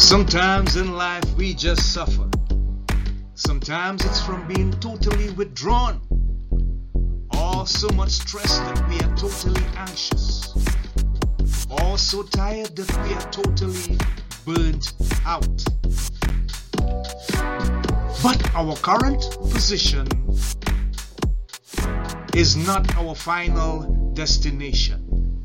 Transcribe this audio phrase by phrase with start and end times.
[0.00, 2.28] Sometimes in life we just suffer.
[3.34, 6.00] Sometimes it's from being totally withdrawn
[7.38, 10.56] or so much stress that we are totally anxious
[11.68, 13.98] or so tired that we are totally
[14.46, 14.94] burnt
[15.26, 15.64] out.
[18.22, 19.22] But our current
[19.52, 20.08] position
[22.34, 25.44] is not our final destination.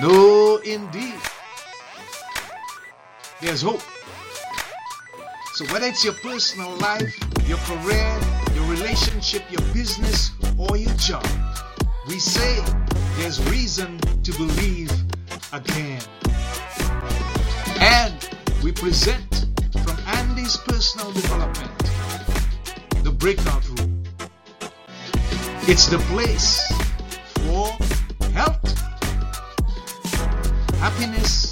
[0.00, 1.20] No, indeed.
[3.40, 3.80] There's hope.
[5.54, 8.20] So, whether it's your personal life, your career,
[8.54, 11.26] your relationship, your business, or your job,
[12.06, 12.62] we say
[13.16, 14.92] there's reason to believe
[15.54, 16.02] again.
[17.80, 18.28] And
[18.62, 19.46] we present
[19.84, 21.72] from Andy's personal development
[23.04, 24.04] the breakout room.
[25.62, 26.60] It's the place
[27.46, 27.68] for
[28.32, 28.78] health,
[30.78, 31.49] happiness,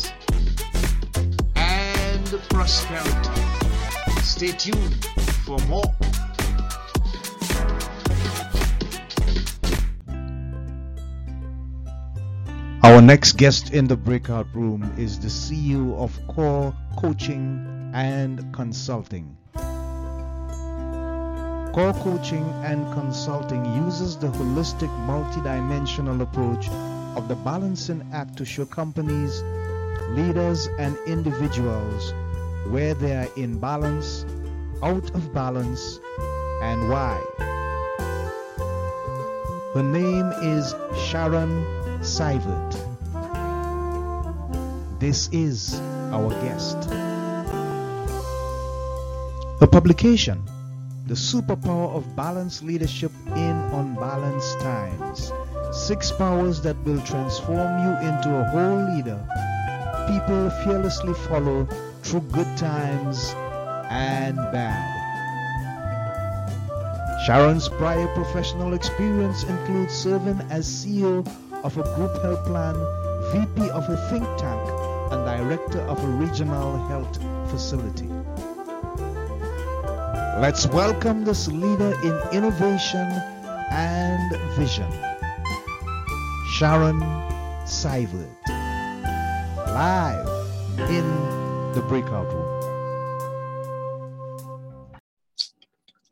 [2.59, 3.41] prosperity.
[4.23, 5.05] Stay tuned
[5.47, 5.95] for more.
[12.83, 19.37] Our next guest in the breakout room is the CEO of Core Coaching and Consulting.
[21.73, 26.69] Core Coaching and Consulting uses the holistic multidimensional approach
[27.17, 29.45] of the balancing act to show companies,
[30.17, 32.13] leaders, and individuals
[32.71, 34.25] where they are in balance,
[34.83, 35.99] out of balance,
[36.63, 37.19] and why.
[39.75, 40.75] Her name is
[41.07, 41.65] Sharon
[42.03, 42.77] Seivert.
[44.99, 45.81] This is
[46.13, 46.77] our guest.
[49.61, 50.43] Her publication,
[51.07, 55.33] The Superpower of Balanced Leadership in Unbalanced Times.
[55.73, 59.21] Six powers that will transform you into a whole leader
[60.09, 61.69] people fearlessly follow
[62.09, 63.35] through good times
[63.91, 64.95] and bad.
[67.27, 71.27] Sharon's prior professional experience includes serving as CEO
[71.63, 72.75] of a group health plan,
[73.31, 74.71] VP of a think tank,
[75.13, 77.19] and director of a regional health
[77.51, 78.09] facility.
[80.41, 83.07] Let's welcome this leader in innovation
[83.71, 84.91] and vision,
[86.53, 87.01] Sharon
[87.67, 88.31] Seivert,
[89.67, 90.27] live
[90.89, 91.38] in
[91.79, 92.61] the breakout room.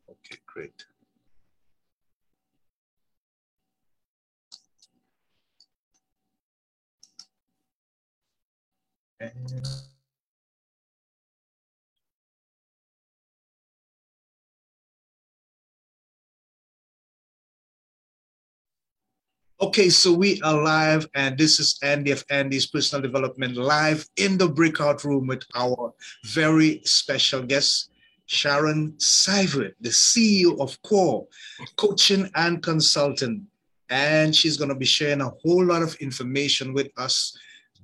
[0.08, 0.84] Okay, great.
[9.18, 9.60] And
[19.58, 24.36] Okay, so we are live, and this is Andy of Andy's Personal Development live in
[24.36, 25.94] the breakout room with our
[26.26, 27.88] very special guest,
[28.26, 31.26] Sharon Seivert, the CEO of Core
[31.76, 33.44] Coaching and Consultant.
[33.88, 37.34] And she's going to be sharing a whole lot of information with us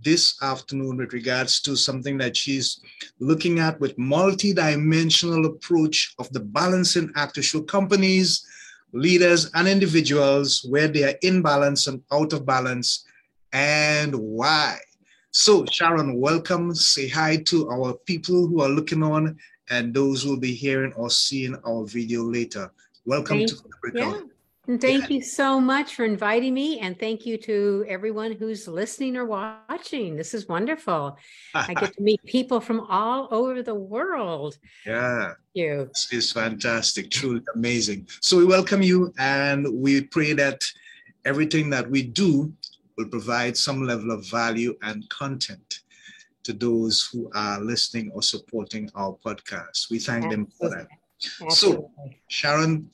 [0.05, 2.83] this afternoon with regards to something that she's
[3.19, 8.47] looking at with multi-dimensional approach of the balancing act to show companies
[8.93, 13.05] leaders and individuals where they are in balance and out of balance
[13.53, 14.79] and why.
[15.31, 16.75] So, Sharon, welcome.
[16.75, 19.39] Say hi to our people who are looking on
[19.71, 22.71] and those who will be hearing or seeing our video later.
[23.07, 24.15] Welcome thank, to the breakout.
[24.15, 24.32] Yeah.
[24.69, 25.17] And thank yeah.
[25.17, 26.79] you so much for inviting me.
[26.79, 30.15] And thank you to everyone who's listening or watching.
[30.15, 31.19] This is wonderful.
[31.53, 34.59] I get to meet people from all over the world.
[34.87, 35.25] Yeah.
[35.25, 35.91] Thank you.
[35.93, 37.11] This is fantastic.
[37.11, 38.07] Truly amazing.
[38.21, 40.63] So we welcome you and we pray that
[41.25, 42.53] everything that we do
[42.97, 45.81] will provide some level of value and content
[46.45, 49.91] to those who are listening or supporting our podcast.
[49.91, 50.37] We thank Absolutely.
[50.37, 50.87] them for that.
[51.43, 51.51] Absolutely.
[51.51, 51.91] So,
[52.29, 52.91] Sharon,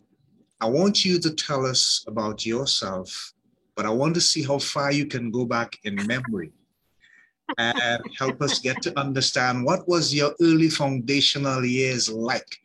[0.60, 3.32] I want you to tell us about yourself,
[3.76, 6.52] but I want to see how far you can go back in memory
[7.56, 12.58] and help us get to understand what was your early foundational years like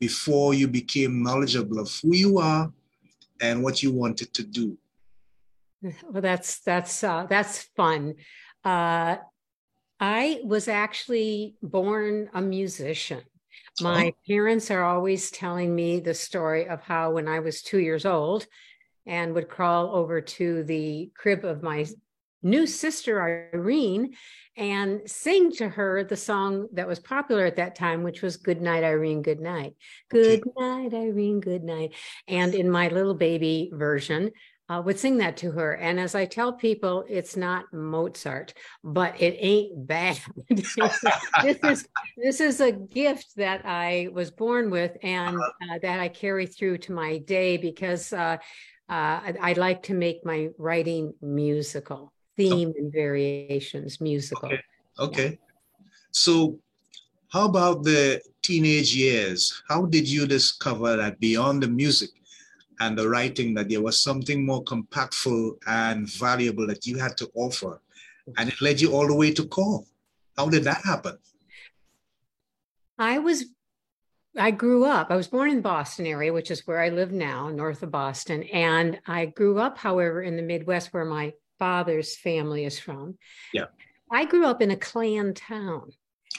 [0.00, 2.72] before you became knowledgeable of who you are
[3.40, 4.78] and what you wanted to do.
[5.82, 8.14] Well, that's that's uh, that's fun.
[8.64, 9.16] Uh,
[10.00, 13.22] I was actually born a musician.
[13.80, 14.16] My oh.
[14.26, 18.46] parents are always telling me the story of how when I was two years old
[19.04, 21.86] and would crawl over to the crib of my
[22.42, 24.14] new sister, Irene,
[24.56, 28.62] and sing to her the song that was popular at that time, which was Good
[28.62, 29.74] Night, Irene, Good Night.
[30.08, 31.92] Good night, Irene, good night.
[32.26, 34.30] And in my little baby version,
[34.68, 35.74] uh, would sing that to her.
[35.74, 40.18] And as I tell people, it's not Mozart, but it ain't bad.
[40.50, 40.76] this,
[41.62, 45.74] is, this is a gift that I was born with and uh-huh.
[45.74, 48.38] uh, that I carry through to my day because uh,
[48.88, 54.48] uh I, I, like to make my writing musical, theme and variations musical.
[54.48, 54.62] Okay.
[54.98, 55.30] okay.
[55.30, 55.86] Yeah.
[56.12, 56.58] So,
[57.32, 59.62] how about the teenage years?
[59.68, 62.10] How did you discover that beyond the music?
[62.80, 67.30] And the writing that there was something more compactful and valuable that you had to
[67.34, 67.80] offer.
[68.36, 69.84] And it led you all the way to CORE.
[70.36, 71.18] How did that happen?
[72.98, 73.46] I was,
[74.36, 77.12] I grew up, I was born in the Boston area, which is where I live
[77.12, 78.42] now, north of Boston.
[78.44, 83.16] And I grew up, however, in the Midwest where my father's family is from.
[83.52, 83.66] Yeah.
[84.10, 85.92] I grew up in a Klan town.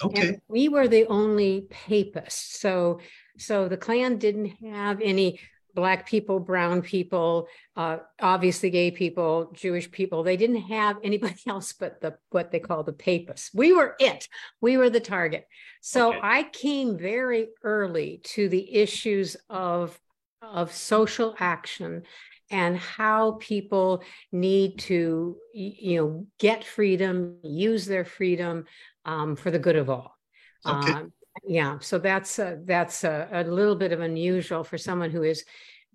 [0.03, 0.27] Okay.
[0.27, 2.59] And we were the only papists.
[2.59, 2.99] So
[3.37, 5.39] so the Klan didn't have any
[5.77, 10.23] black people brown people uh, obviously gay people jewish people.
[10.23, 13.51] They didn't have anybody else but the what they call the papists.
[13.53, 14.27] We were it.
[14.59, 15.47] We were the target.
[15.81, 16.19] So okay.
[16.23, 19.97] i came very early to the issues of
[20.41, 22.01] of social action
[22.49, 24.01] and how people
[24.31, 28.65] need to you know get freedom use their freedom
[29.05, 30.17] um, for the good of all.
[30.65, 30.91] Okay.
[30.91, 31.13] Um,
[31.45, 35.43] yeah so that's a, that's a, a, little bit of unusual for someone who is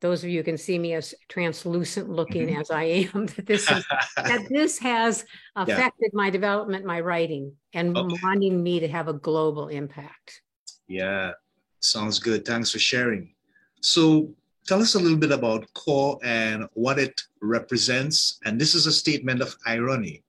[0.01, 2.61] those of you can see me as translucent looking mm-hmm.
[2.61, 3.85] as i am that this is
[4.17, 5.25] that this has
[5.57, 6.17] affected yeah.
[6.23, 8.17] my development my writing and okay.
[8.23, 10.43] wanting me to have a global impact
[10.89, 11.33] yeah
[11.81, 13.33] sounds good thanks for sharing
[13.81, 14.29] so
[14.67, 18.93] tell us a little bit about core and what it represents and this is a
[18.93, 20.23] statement of irony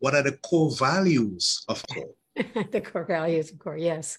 [0.00, 2.14] what are the core values of core
[2.70, 4.18] the core values of core yes.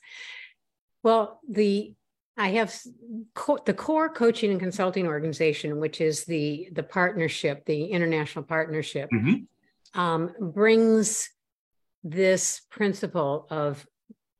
[1.04, 1.94] Well the
[2.38, 2.74] i have
[3.34, 9.10] co- the core coaching and consulting organization which is the the partnership the international partnership
[9.12, 10.00] mm-hmm.
[10.00, 11.30] um, brings
[12.04, 13.86] this principle of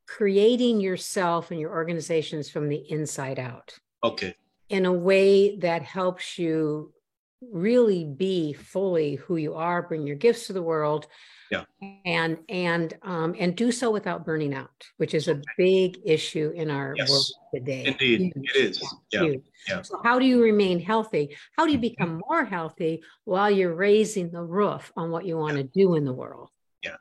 [0.08, 3.74] creating yourself and your organizations from the inside out.
[4.04, 4.36] Okay.
[4.70, 6.94] In a way that helps you
[7.42, 11.08] really be fully who you are bring your gifts to the world
[11.52, 11.66] yeah
[12.06, 16.72] and and um and do so without burning out which is a big issue in
[16.72, 17.10] our yes.
[17.10, 18.50] world today indeed huge.
[18.50, 19.24] it is yeah.
[19.24, 19.36] yeah.
[19.68, 21.82] yeah so how do you remain healthy how do you mm-hmm.
[21.82, 26.06] become more healthy while you're raising the roof on what you want to do in
[26.06, 26.50] the world
[26.84, 26.96] yeah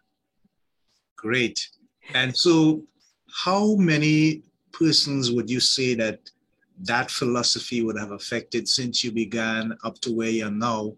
[1.17, 1.69] great
[2.15, 2.83] and so
[3.45, 4.43] how many
[4.73, 6.19] persons would you say that
[6.83, 10.93] that philosophy would have affected since you began up to where you're now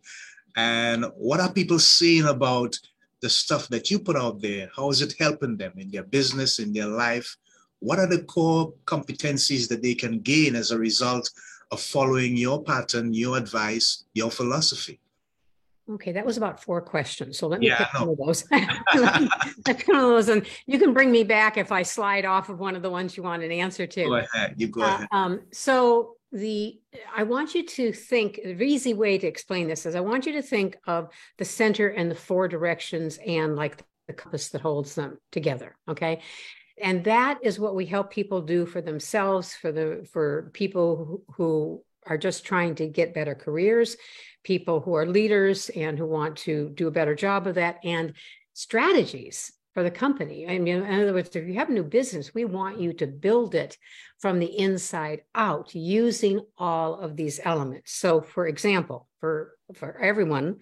[0.57, 2.79] and what are people saying about
[3.23, 6.59] the stuff that you put out there, how is it helping them in their business,
[6.59, 7.37] in their life?
[7.79, 11.31] What are the core competencies that they can gain as a result
[11.71, 15.01] of following your pattern, your advice, your philosophy?
[15.91, 17.39] Okay, that was about four questions.
[17.39, 18.43] So let me yeah, pick one of those.
[19.65, 22.61] pick one of those, and you can bring me back if I slide off of
[22.61, 24.05] one of the ones you want an answer to.
[24.05, 24.55] Go ahead.
[24.57, 25.09] You go uh, ahead.
[25.11, 26.81] Um, so the
[27.15, 30.33] i want you to think the easy way to explain this is i want you
[30.33, 31.09] to think of
[31.39, 36.21] the center and the four directions and like the compass that holds them together okay?
[36.81, 41.83] And that is what we help people do for themselves for the for people who,
[42.05, 43.97] are just trying to get better careers
[44.43, 48.15] people who are leaders and who want to do a better job of that and
[48.55, 50.47] strategies for the company.
[50.49, 53.07] I mean, in other words, if you have a new business, we want you to
[53.07, 53.79] build it
[54.19, 57.93] from the inside out using all of these elements.
[57.93, 60.59] So, for example, for for everyone,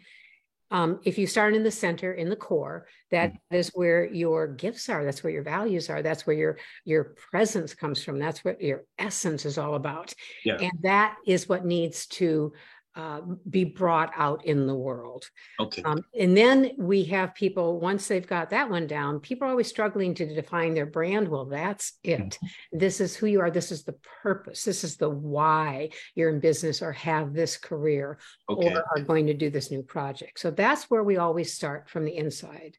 [0.70, 3.56] um, if you start in the center, in the core, that mm-hmm.
[3.56, 5.04] is where your gifts are.
[5.04, 6.02] That's where your values are.
[6.02, 8.18] That's where your your presence comes from.
[8.18, 10.14] That's what your essence is all about.
[10.44, 10.58] Yeah.
[10.60, 12.52] And that is what needs to
[13.00, 15.24] uh, be brought out in the world.
[15.58, 15.82] Okay.
[15.82, 19.68] Um, and then we have people, once they've got that one down, people are always
[19.68, 21.26] struggling to define their brand.
[21.28, 22.20] Well, that's it.
[22.20, 22.78] Mm-hmm.
[22.78, 23.50] This is who you are.
[23.50, 24.64] This is the purpose.
[24.64, 28.18] This is the why you're in business or have this career
[28.50, 28.68] okay.
[28.68, 30.38] or are going to do this new project.
[30.38, 32.76] So that's where we always start from the inside.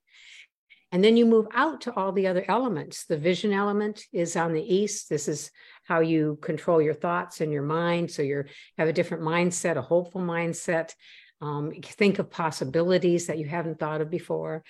[0.94, 3.06] And then you move out to all the other elements.
[3.06, 5.10] The vision element is on the east.
[5.10, 5.50] This is
[5.92, 8.10] how you control your thoughts and your mind.
[8.10, 8.46] So you
[8.78, 10.96] have a different mindset, a hopeful mindset.
[11.42, 14.64] Um, think of possibilities that you haven't thought of before.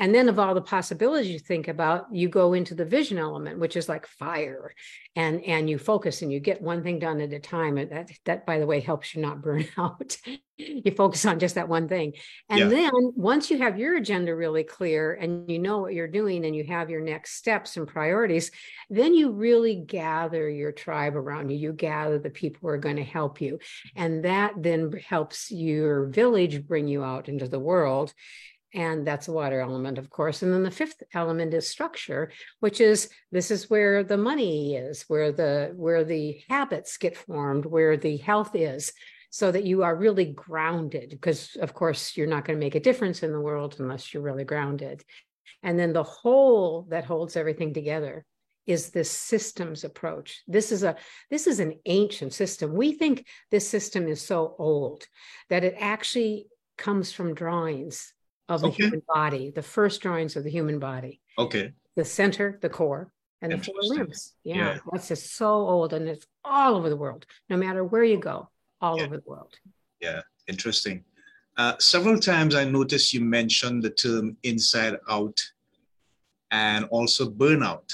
[0.00, 3.58] And then of all the possibilities you think about, you go into the vision element,
[3.58, 4.74] which is like fire.
[5.14, 7.76] And and you focus and you get one thing done at a time.
[7.76, 10.16] And that that by the way helps you not burn out.
[10.56, 12.14] you focus on just that one thing.
[12.48, 12.68] And yeah.
[12.68, 16.56] then once you have your agenda really clear and you know what you're doing and
[16.56, 18.50] you have your next steps and priorities,
[18.88, 21.58] then you really gather your tribe around you.
[21.58, 23.58] You gather the people who are going to help you.
[23.96, 28.14] And that then helps your village bring you out into the world
[28.74, 30.42] and that's a water element of course.
[30.42, 35.04] And then the fifth element is structure which is this is where the money is
[35.08, 38.92] where the where the habits get formed where the health is
[39.30, 42.80] so that you are really grounded because of course you're not going to make a
[42.80, 45.04] difference in the world unless you're really grounded.
[45.62, 48.24] And then the whole that holds everything together
[48.66, 50.42] is this systems approach.
[50.46, 50.96] This is a
[51.30, 52.74] this is an ancient system.
[52.74, 55.06] We think this system is so old
[55.48, 56.46] that it actually
[56.76, 58.12] comes from drawings
[58.50, 58.84] of the okay.
[58.84, 61.20] human body, the first drawings of the human body.
[61.38, 61.72] Okay.
[61.96, 64.34] The center, the core, and the four limbs.
[64.44, 64.78] Yeah, yeah.
[64.92, 68.50] That's just so old and it's all over the world, no matter where you go,
[68.80, 69.04] all yeah.
[69.04, 69.54] over the world.
[70.00, 71.04] Yeah, interesting.
[71.56, 75.40] Uh, several times I noticed you mentioned the term inside out
[76.50, 77.92] and also burnout.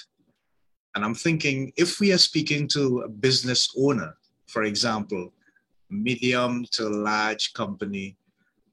[0.94, 5.32] And I'm thinking if we are speaking to a business owner, for example,
[5.90, 8.16] medium to large company,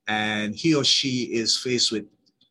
[0.08, 2.06] and he or she is faced with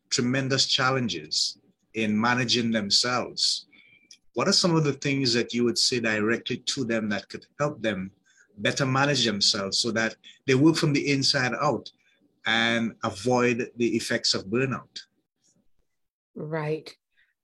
[0.09, 1.57] tremendous challenges
[1.93, 3.67] in managing themselves,
[4.33, 7.45] what are some of the things that you would say directly to them that could
[7.59, 8.11] help them
[8.57, 10.15] better manage themselves so that
[10.47, 11.89] they work from the inside out
[12.45, 15.01] and avoid the effects of burnout?
[16.35, 16.95] Right.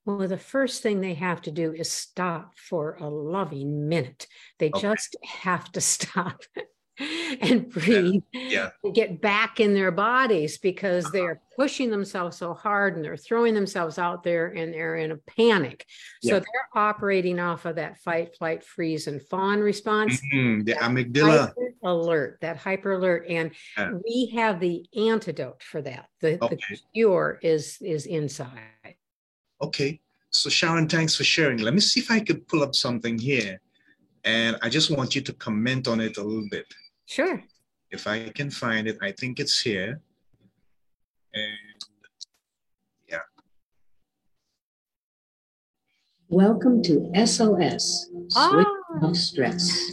[0.06, 4.28] Well, the first thing they have to do is stop for a loving minute.
[4.58, 4.82] They okay.
[4.82, 6.42] just have to stop
[7.42, 8.70] and breathe yeah.
[8.84, 11.14] and get back in their bodies because uh-huh.
[11.14, 15.18] they're pushing themselves so hard and they're throwing themselves out there and they're in a
[15.18, 15.86] panic.
[16.22, 16.34] Yeah.
[16.34, 20.22] So they're operating off of that fight, flight, freeze, and fawn response.
[20.34, 20.64] Mm-hmm.
[20.64, 21.54] The amygdala
[21.84, 23.26] alert, that hyper alert.
[23.30, 23.92] And yeah.
[23.92, 26.08] we have the antidote for that.
[26.22, 26.58] The, okay.
[26.70, 28.96] the cure is is inside.
[29.62, 30.00] Okay.
[30.32, 31.60] So Sharon, thanks for sharing.
[31.60, 33.60] Let me see if I could pull up something here.
[34.24, 36.66] And I just want you to comment on it a little bit.
[37.10, 37.44] Sure.
[37.90, 40.00] If I can find it, I think it's here.
[41.34, 41.80] And
[43.10, 43.26] yeah.
[46.28, 48.64] Welcome to SOS, Switch ah.
[48.64, 49.08] oh.
[49.08, 49.92] Off Stress.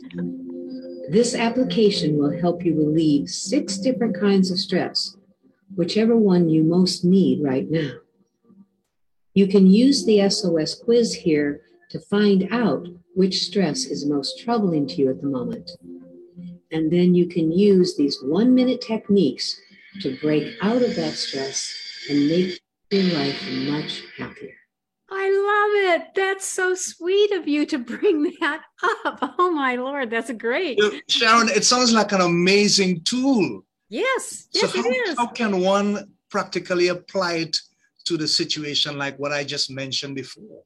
[1.08, 5.16] This application will help you relieve six different kinds of stress,
[5.74, 7.92] whichever one you most need right now.
[9.32, 14.86] You can use the SOS quiz here to find out which stress is most troubling
[14.88, 15.70] to you at the moment.
[16.72, 19.60] And then you can use these one minute techniques
[20.00, 21.74] to break out of that stress
[22.10, 24.54] and make your life much happier.
[25.08, 26.14] I love it.
[26.14, 28.62] That's so sweet of you to bring that
[29.04, 29.34] up.
[29.38, 30.78] Oh my Lord, that's great.
[31.08, 33.64] Sharon, it sounds like an amazing tool.
[33.88, 35.16] Yes, yes, so how, it is.
[35.16, 37.56] How can one practically apply it
[38.06, 40.62] to the situation like what I just mentioned before?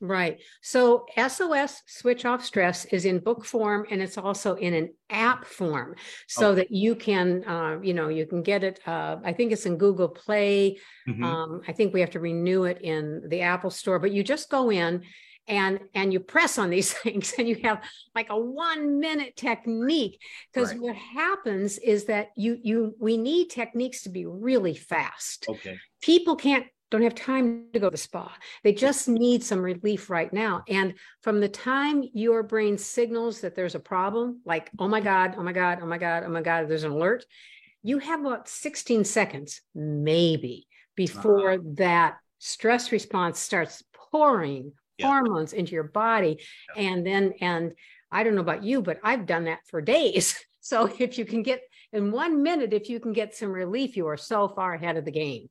[0.00, 0.40] Right.
[0.62, 5.44] So SOS switch off stress is in book form and it's also in an app
[5.44, 5.96] form
[6.28, 6.60] so okay.
[6.60, 8.80] that you can, uh, you know, you can get it.
[8.86, 10.78] Uh, I think it's in Google Play.
[11.08, 11.24] Mm-hmm.
[11.24, 14.50] Um, I think we have to renew it in the Apple store, but you just
[14.50, 15.02] go in
[15.48, 17.82] and and you press on these things and you have
[18.14, 20.20] like a one minute technique
[20.52, 20.80] because right.
[20.80, 26.36] what happens is that you you we need techniques to be really fast okay people
[26.36, 28.32] can't don't have time to go to the spa.
[28.64, 30.62] They just need some relief right now.
[30.68, 35.34] And from the time your brain signals that there's a problem, like, oh my God,
[35.36, 37.24] oh my God, oh my God, oh my God, there's an alert,
[37.82, 40.66] you have about 16 seconds, maybe,
[40.96, 41.62] before uh-huh.
[41.74, 45.06] that stress response starts pouring yeah.
[45.06, 46.40] hormones into your body.
[46.74, 46.82] Yeah.
[46.82, 47.72] And then, and
[48.10, 50.38] I don't know about you, but I've done that for days.
[50.60, 51.62] So if you can get
[51.94, 55.06] in one minute, if you can get some relief, you are so far ahead of
[55.06, 55.48] the game.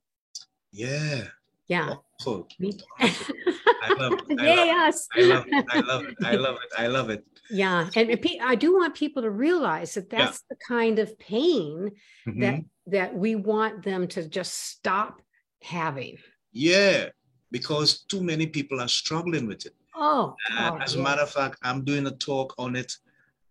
[0.71, 1.23] Yeah.
[1.67, 1.95] Yeah.
[2.25, 4.39] Oh, I love it.
[4.39, 5.07] I yes.
[5.17, 5.65] Love it.
[5.69, 6.15] I love it.
[6.23, 6.79] I love it.
[6.79, 7.25] I love it.
[7.49, 7.89] Yeah.
[7.95, 10.55] And I do want people to realize that that's yeah.
[10.55, 11.91] the kind of pain
[12.27, 12.39] mm-hmm.
[12.41, 15.21] that that we want them to just stop
[15.61, 16.17] having.
[16.53, 17.09] Yeah,
[17.51, 19.75] because too many people are struggling with it.
[19.95, 22.93] Oh, oh as a matter of fact, I'm doing a talk on it,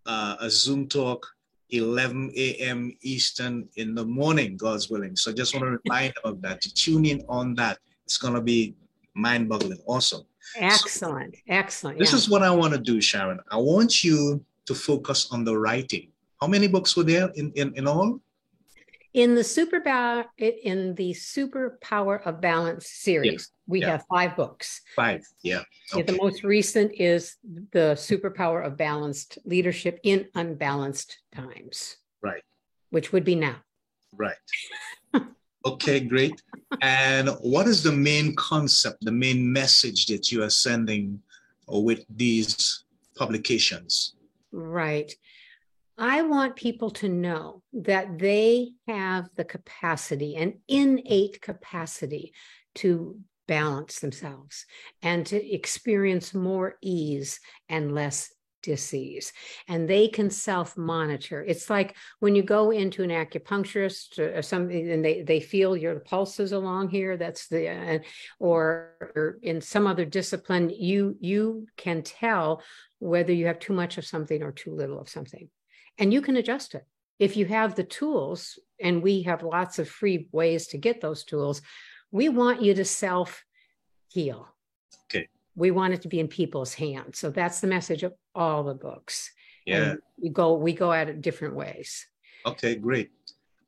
[0.06, 1.26] uh, a Zoom talk
[1.70, 2.92] 11 a.m.
[3.02, 5.16] Eastern in the morning, God's willing.
[5.16, 6.60] So I just want to remind of that.
[6.62, 7.78] To tune in on that.
[8.04, 8.74] It's going to be
[9.14, 9.78] mind boggling.
[9.86, 10.22] Awesome.
[10.56, 11.34] Excellent.
[11.34, 11.98] So Excellent.
[11.98, 12.18] This yeah.
[12.18, 13.40] is what I want to do, Sharon.
[13.50, 16.08] I want you to focus on the writing.
[16.40, 18.20] How many books were there in, in, in all?
[19.16, 19.78] In the super
[20.36, 23.48] in the superpower of balance series, yes.
[23.66, 23.92] we yeah.
[23.92, 24.82] have five books.
[24.94, 25.62] Five, yeah.
[25.94, 26.02] Okay.
[26.02, 27.36] The most recent is
[27.72, 31.96] the superpower of balanced leadership in unbalanced times.
[32.20, 32.42] Right.
[32.90, 33.56] Which would be now.
[34.14, 34.36] Right.
[35.64, 36.42] okay, great.
[36.82, 41.22] And what is the main concept, the main message that you are sending
[41.66, 42.84] with these
[43.16, 44.14] publications?
[44.52, 45.10] Right.
[45.98, 52.34] I want people to know that they have the capacity, an innate capacity
[52.76, 54.66] to balance themselves
[55.02, 58.30] and to experience more ease and less
[58.62, 59.32] disease.
[59.68, 61.42] And they can self-monitor.
[61.42, 66.00] It's like when you go into an acupuncturist or something and they, they feel your
[66.00, 67.98] pulses along here that's the uh,
[68.40, 72.60] or, or in some other discipline you you can tell
[72.98, 75.48] whether you have too much of something or too little of something
[75.98, 76.86] and you can adjust it.
[77.18, 81.24] If you have the tools and we have lots of free ways to get those
[81.24, 81.62] tools
[82.10, 83.44] we want you to self
[84.08, 84.48] heal
[85.04, 85.28] okay.
[85.54, 87.18] We want it to be in people's hands.
[87.18, 89.30] So that's the message of all the books.
[89.66, 89.90] Yeah.
[89.90, 92.06] and we go we go at it different ways.
[92.44, 93.10] Okay great.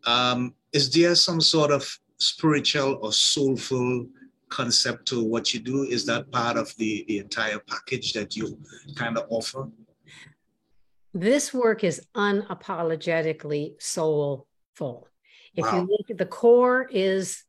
[0.07, 1.83] Um is there some sort of
[2.19, 4.07] spiritual or soulful
[4.49, 5.83] concept to what you do?
[5.83, 8.59] Is that part of the the entire package that you
[8.95, 9.69] kind of offer
[11.21, 15.09] this work is unapologetically soulful.
[15.55, 15.77] If wow.
[15.77, 17.45] you look at the core is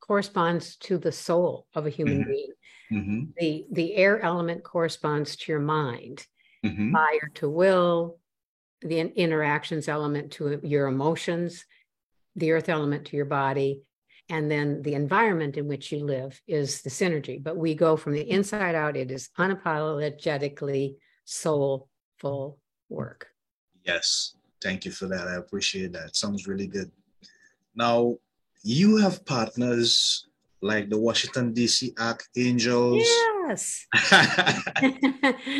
[0.00, 2.30] corresponds to the soul of a human mm-hmm.
[2.30, 2.52] being.
[2.90, 3.24] Mm-hmm.
[3.36, 6.26] The the air element corresponds to your mind,
[6.64, 6.92] mm-hmm.
[6.92, 8.18] fire to will,
[8.80, 11.66] the interactions element to your emotions,
[12.34, 13.82] the earth element to your body,
[14.30, 17.42] and then the environment in which you live is the synergy.
[17.42, 18.96] But we go from the inside out.
[18.96, 20.94] It is unapologetically
[21.26, 22.58] soulful
[22.88, 23.28] work.
[23.84, 25.28] Yes, thank you for that.
[25.28, 26.16] I appreciate that.
[26.16, 26.90] Sounds really good.
[27.74, 28.16] Now,
[28.62, 30.26] you have partners
[30.60, 33.06] like the Washington DC Archangels.
[33.06, 33.86] Yes.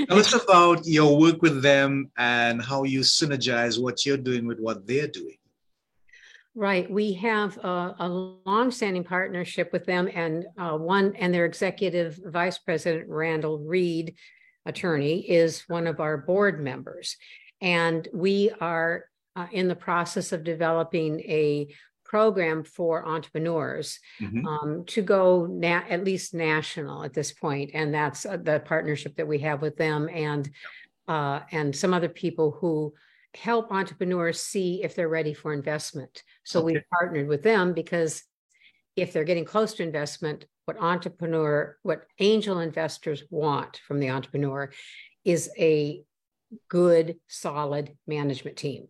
[0.08, 4.58] Tell us about your work with them and how you synergize what you're doing with
[4.58, 5.36] what they're doing.
[6.54, 6.90] Right.
[6.90, 12.58] We have a, a long-standing partnership with them, and uh, one and their executive vice
[12.58, 14.16] president Randall Reed
[14.68, 17.16] attorney is one of our board members.
[17.60, 21.68] And we are uh, in the process of developing a
[22.04, 24.46] program for entrepreneurs mm-hmm.
[24.46, 29.14] um, to go na- at least national at this point and that's uh, the partnership
[29.16, 30.48] that we have with them and
[31.06, 32.94] uh, and some other people who
[33.34, 36.74] help entrepreneurs see if they're ready for investment so okay.
[36.74, 38.22] we partnered with them because
[39.00, 44.70] if they're getting close to investment what entrepreneur, what angel investors want from the entrepreneur
[45.24, 46.02] is a
[46.68, 48.88] good, solid management team.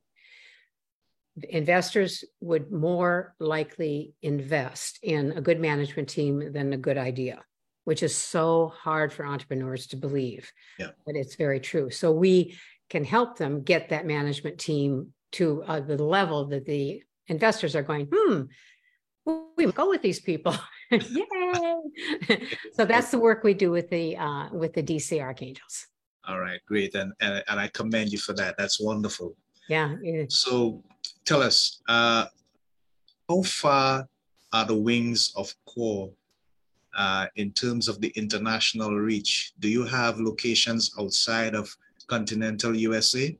[1.49, 7.44] Investors would more likely invest in a good management team than a good idea,
[7.85, 10.51] which is so hard for entrepreneurs to believe.
[10.81, 10.90] Yeah.
[11.07, 11.90] But it's very true.
[11.90, 12.59] So we
[12.90, 17.83] can help them get that management team to uh, the level that the investors are
[17.83, 18.42] going, hmm,
[19.56, 20.54] we go with these people.
[20.90, 22.40] Yay!
[22.72, 25.86] so that's the work we do with the uh, with the DC Archangels.
[26.26, 28.56] All right, great, and, and and I commend you for that.
[28.58, 29.34] That's wonderful.
[29.68, 29.96] Yeah.
[30.28, 30.82] So,
[31.24, 32.26] tell us, uh,
[33.28, 34.08] how far
[34.52, 36.10] are the wings of CORE
[36.96, 39.52] uh, in terms of the international reach?
[39.60, 41.74] Do you have locations outside of
[42.06, 43.36] continental USA?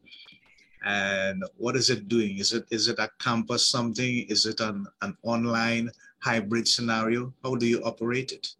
[0.85, 2.39] And what is it doing?
[2.39, 4.27] Is it is it a campus something?
[4.29, 7.33] Is it an, an online hybrid scenario?
[7.43, 8.55] How do you operate it?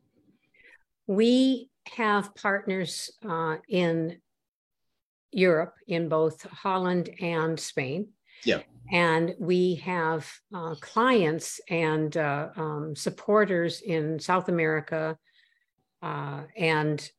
[1.07, 4.19] We have partners uh, in
[5.33, 8.09] Europe, in both Holland and Spain.
[8.45, 8.63] Yeah.
[8.91, 15.19] And we have uh, clients and uh, um, supporters in South America
[16.03, 17.11] uh, and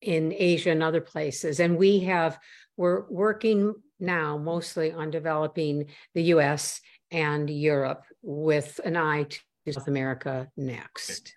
[0.00, 1.60] in Asia and other places.
[1.60, 2.38] And we have,
[2.76, 6.80] we're working now mostly on developing the US
[7.10, 11.34] and Europe with an eye to South America next.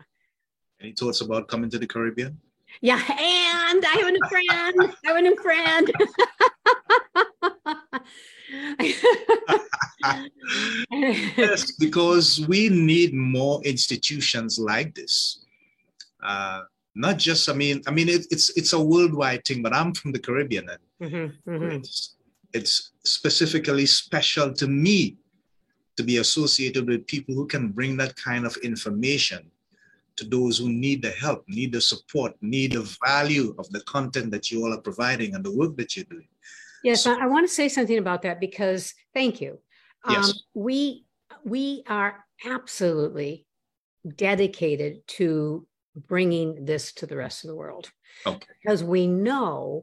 [0.00, 0.04] Okay.
[0.80, 2.38] Any thoughts about coming to the Caribbean?
[2.80, 4.74] Yeah, and I have a new friend.
[4.80, 5.92] I have a new friend.
[11.36, 15.44] yes, because we need more institutions like this.
[16.22, 16.62] Uh,
[16.94, 20.12] not just i mean i mean it, it's it's a worldwide thing but i'm from
[20.12, 21.70] the caribbean and mm-hmm, mm-hmm.
[21.70, 22.16] It's,
[22.52, 25.16] it's specifically special to me
[25.96, 29.50] to be associated with people who can bring that kind of information
[30.16, 34.30] to those who need the help need the support need the value of the content
[34.30, 36.28] that you all are providing and the work that you're doing
[36.84, 39.58] yes so, I want to say something about that because thank you
[40.08, 40.30] yes.
[40.30, 41.06] Um, we
[41.44, 43.46] we are absolutely
[44.16, 47.90] dedicated to bringing this to the rest of the world.
[48.26, 48.46] Okay.
[48.62, 49.82] Because we know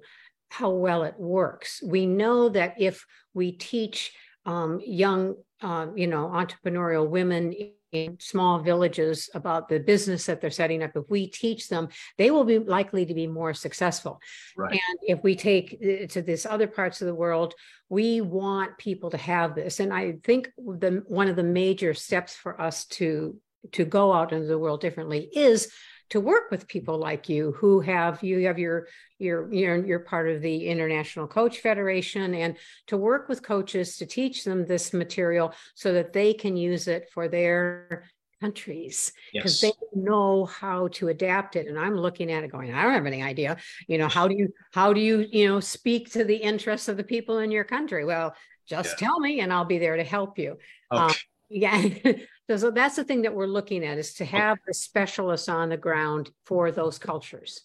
[0.49, 1.81] how well it works.
[1.83, 4.11] We know that if we teach
[4.45, 7.53] um, young, uh, you know, entrepreneurial women
[7.91, 12.31] in small villages about the business that they're setting up, if we teach them, they
[12.31, 14.19] will be likely to be more successful.
[14.57, 14.71] Right.
[14.71, 17.53] And if we take uh, to this other parts of the world,
[17.89, 19.79] we want people to have this.
[19.79, 23.39] And I think the one of the major steps for us to
[23.73, 25.71] to go out into the world differently is
[26.09, 28.87] to work with people like you who have you have your
[29.19, 34.05] your you're, you're part of the international coach federation and to work with coaches to
[34.05, 38.03] teach them this material so that they can use it for their
[38.41, 39.73] countries because yes.
[39.73, 43.05] they know how to adapt it and i'm looking at it going i don't have
[43.05, 46.37] any idea you know how do you how do you you know speak to the
[46.37, 48.33] interests of the people in your country well
[48.65, 49.07] just yeah.
[49.07, 50.57] tell me and i'll be there to help you
[50.91, 51.03] okay.
[51.03, 51.13] um,
[51.49, 51.83] yeah
[52.57, 55.77] so that's the thing that we're looking at is to have the specialists on the
[55.77, 57.61] ground for those cultures.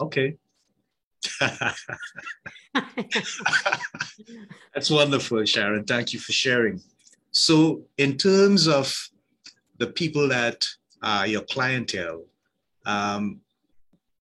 [0.00, 0.36] Okay.
[4.74, 5.84] that's wonderful, Sharon.
[5.84, 6.80] Thank you for sharing.
[7.30, 8.94] So, in terms of
[9.78, 10.66] the people that
[11.02, 12.24] are your clientele,
[12.86, 13.40] um,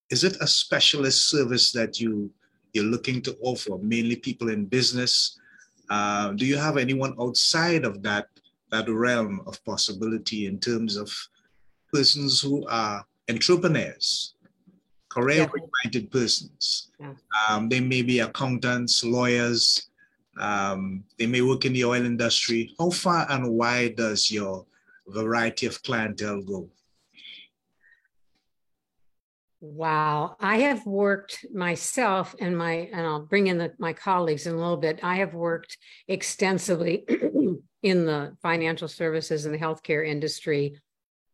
[0.09, 2.31] is it a specialist service that you
[2.73, 3.77] you're looking to offer?
[3.77, 5.39] Mainly people in business.
[5.89, 8.27] Uh, do you have anyone outside of that
[8.71, 11.11] that realm of possibility in terms of
[11.93, 14.35] persons who are entrepreneurs,
[15.09, 16.91] career-minded persons.
[16.99, 17.13] Yeah.
[17.49, 19.89] Um, they may be accountants, lawyers.
[20.39, 22.73] Um, they may work in the oil industry.
[22.79, 24.65] How far and wide does your
[25.07, 26.69] variety of clientele go?
[29.59, 34.55] Wow, I have worked myself and my, and I'll bring in the, my colleagues in
[34.55, 34.99] a little bit.
[35.03, 37.05] I have worked extensively
[37.83, 40.79] in the financial services and the healthcare industry.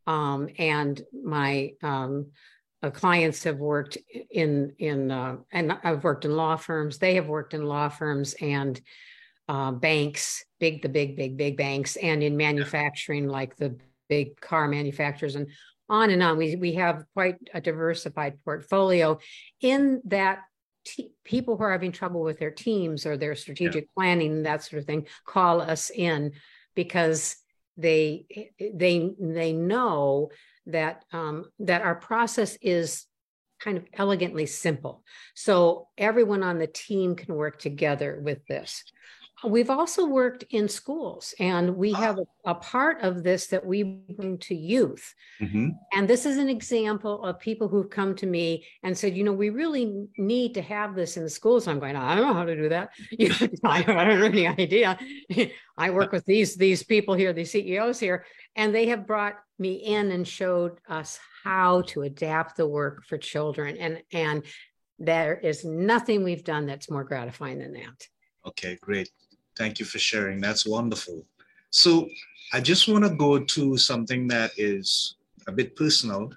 [0.05, 2.27] Um, and my um,
[2.81, 3.97] uh, clients have worked
[4.31, 6.97] in in uh, and I've worked in law firms.
[6.97, 8.79] They have worked in law firms and
[9.49, 14.67] uh, banks, big the big big big banks, and in manufacturing like the big car
[14.67, 15.47] manufacturers and
[15.89, 16.37] on and on.
[16.37, 19.19] We we have quite a diversified portfolio.
[19.61, 20.39] In that
[21.23, 23.91] people who are having trouble with their teams or their strategic yeah.
[23.95, 26.33] planning that sort of thing call us in
[26.75, 27.35] because
[27.77, 28.25] they
[28.59, 30.29] they they know
[30.65, 33.05] that um, that our process is
[33.59, 35.03] kind of elegantly simple
[35.35, 38.83] so everyone on the team can work together with this
[39.45, 41.97] We've also worked in schools, and we ah.
[41.97, 45.13] have a, a, part of this that we bring to youth.
[45.39, 45.69] Mm-hmm.
[45.93, 49.33] And this is an example of people who've come to me and said, you know,
[49.33, 51.67] we really need to have this in the schools.
[51.67, 52.89] I'm going, I don't know how to do that.
[53.63, 54.97] I don't have any idea.
[55.77, 59.73] I work with these these people here, these CEOs here, and they have brought me
[59.73, 63.77] in and showed us how to adapt the work for children.
[63.77, 64.43] And and
[64.97, 68.07] there is nothing we've done that's more gratifying than that.
[68.47, 69.11] Okay, great.
[69.57, 70.39] Thank you for sharing.
[70.39, 71.25] That's wonderful.
[71.71, 72.09] So
[72.53, 75.15] I just want to go to something that is
[75.47, 76.31] a bit personal,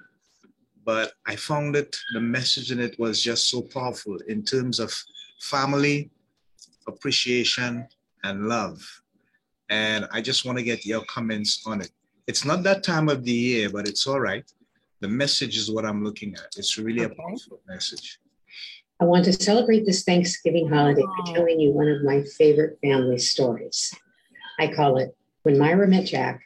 [0.85, 4.93] but I found that the message in it was just so powerful in terms of
[5.41, 6.11] family,
[6.89, 7.87] appreciation,
[8.25, 8.81] and love.
[9.69, 11.91] And I just want to get your comments on it.
[12.27, 14.45] It's not that time of the year, but it's all right.
[15.01, 16.57] The message is what I'm looking at.
[16.57, 17.13] It's really okay.
[17.13, 18.19] a powerful message.
[19.01, 23.17] I want to celebrate this Thanksgiving holiday by telling you one of my favorite family
[23.17, 23.95] stories.
[24.59, 26.43] I call it When Myra Met Jack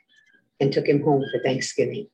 [0.61, 2.07] and Took Him Home for Thanksgiving.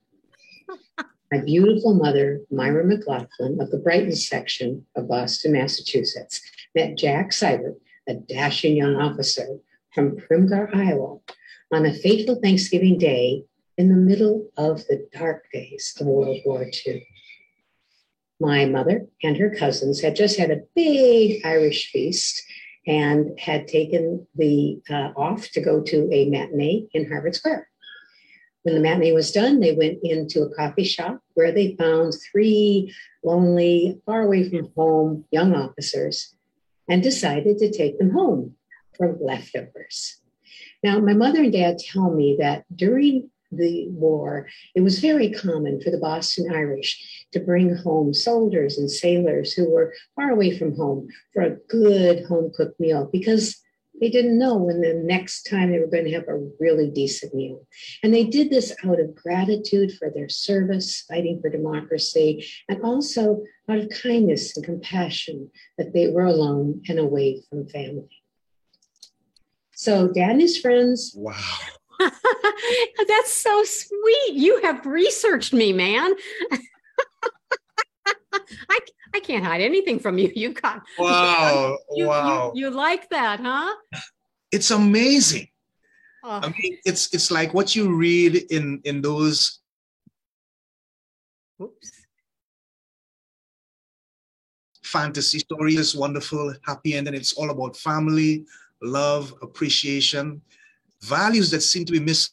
[1.31, 6.41] My beautiful mother, Myra McLaughlin of the Brighton section of Boston, Massachusetts,
[6.75, 7.77] met Jack Seivert,
[8.09, 9.59] a dashing young officer
[9.95, 11.19] from Primghar, Iowa,
[11.71, 13.45] on a fateful Thanksgiving day
[13.77, 17.07] in the middle of the dark days of World War II
[18.41, 22.43] my mother and her cousins had just had a big Irish feast
[22.87, 27.69] and had taken the uh, off to go to a matinee in Harvard Square.
[28.63, 32.95] When the matinee was done, they went into a coffee shop where they found three
[33.23, 36.35] lonely, far away from home young officers
[36.89, 38.57] and decided to take them home
[38.97, 40.21] for leftovers.
[40.83, 45.81] Now, my mother and dad tell me that during the war, it was very common
[45.81, 50.77] for the Boston Irish to bring home soldiers and sailors who were far away from
[50.77, 53.61] home for a good home cooked meal because
[54.01, 57.35] they didn't know when the next time they were going to have a really decent
[57.35, 57.67] meal.
[58.03, 63.43] And they did this out of gratitude for their service, fighting for democracy, and also
[63.69, 68.23] out of kindness and compassion that they were alone and away from family.
[69.73, 71.13] So Dan is friends.
[71.15, 71.35] Wow.
[73.09, 74.33] That's so sweet.
[74.35, 76.13] You have researched me, man.
[78.71, 78.79] I
[79.15, 80.31] I can't hide anything from you.
[80.35, 81.77] You got wow.
[81.95, 82.53] You, wow.
[82.55, 83.75] You, you, like that, huh?
[84.53, 85.49] It's amazing.
[86.23, 86.41] Oh.
[86.43, 89.61] I mean, it's it's like what you read in in those
[91.61, 91.91] Oops.
[94.83, 97.15] fantasy stories, wonderful, happy ending.
[97.15, 98.45] It's all about family,
[98.83, 100.41] love, appreciation,
[101.03, 102.33] values that seem to be missing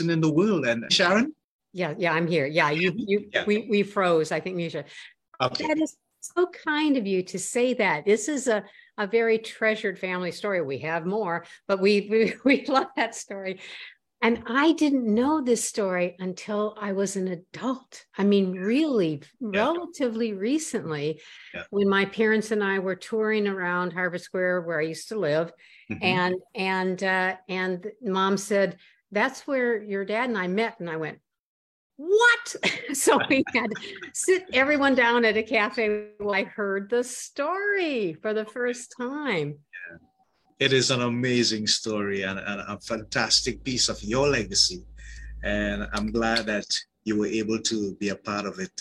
[0.00, 0.66] in the world.
[0.66, 1.34] And Sharon?
[1.72, 2.46] Yeah, yeah, I'm here.
[2.46, 3.44] Yeah, you you Yeah.
[3.46, 4.32] we we froze.
[4.32, 4.84] I think Misha.
[5.40, 5.66] Okay.
[5.66, 8.04] That is so kind of you to say that.
[8.04, 8.64] This is a
[8.96, 10.62] a very treasured family story.
[10.62, 13.60] We have more, but we we, we love that story.
[14.20, 18.04] And I didn't know this story until I was an adult.
[18.16, 21.20] I mean, really, relatively recently,
[21.54, 21.64] Yeah.
[21.70, 25.52] when my parents and I were touring around Harvard Square, where I used to live,
[25.90, 25.98] Mhm.
[26.02, 28.78] and and uh, and mom said
[29.12, 31.20] that's where your dad and I met, and I went,
[31.96, 32.56] what?
[32.94, 33.70] so we had
[34.14, 39.60] sit everyone down at a cafe while I heard the story for the first time.
[40.58, 44.82] It is an amazing story and, and a fantastic piece of your legacy.
[45.44, 46.66] And I'm glad that
[47.04, 48.72] you were able to be a part of it.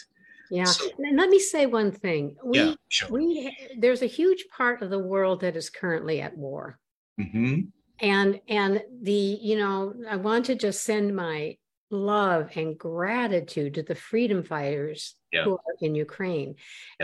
[0.49, 0.65] Yeah.
[0.65, 2.35] So- and let me say one thing.
[2.43, 3.09] We yeah, sure.
[3.11, 6.79] we there's a huge part of the world that is currently at war.
[7.19, 7.61] Mm-hmm.
[7.99, 11.57] and and the you know i want to just send my
[11.89, 15.43] love and gratitude to the freedom fighters Yeah.
[15.43, 16.55] who are in ukraine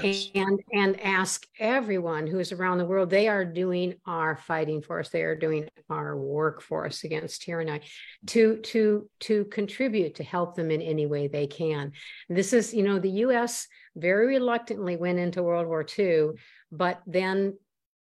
[0.01, 0.29] Yes.
[0.33, 4.99] and and ask everyone who is around the world they are doing our fighting for
[5.01, 7.81] us they are doing our work for us against tyranny
[8.27, 11.91] to to to contribute to help them in any way they can
[12.29, 16.29] this is you know the us very reluctantly went into world war ii
[16.71, 17.57] but then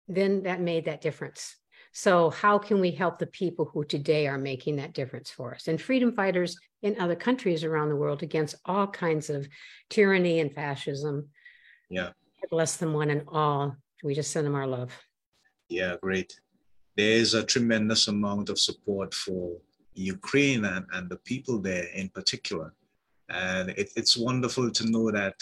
[0.07, 1.55] then that made that difference
[1.91, 5.67] so how can we help the people who today are making that difference for us
[5.67, 9.47] and freedom fighters in other countries around the world against all kinds of
[9.89, 11.27] tyranny and fascism
[11.89, 12.11] Yeah.
[12.49, 14.91] Bless them one and all we just send them our love
[15.69, 16.39] Yeah, great.
[16.97, 19.57] There is a tremendous amount of support for
[19.93, 22.73] Ukraine and, and the people there in particular.
[23.29, 25.35] And it, it's wonderful to know that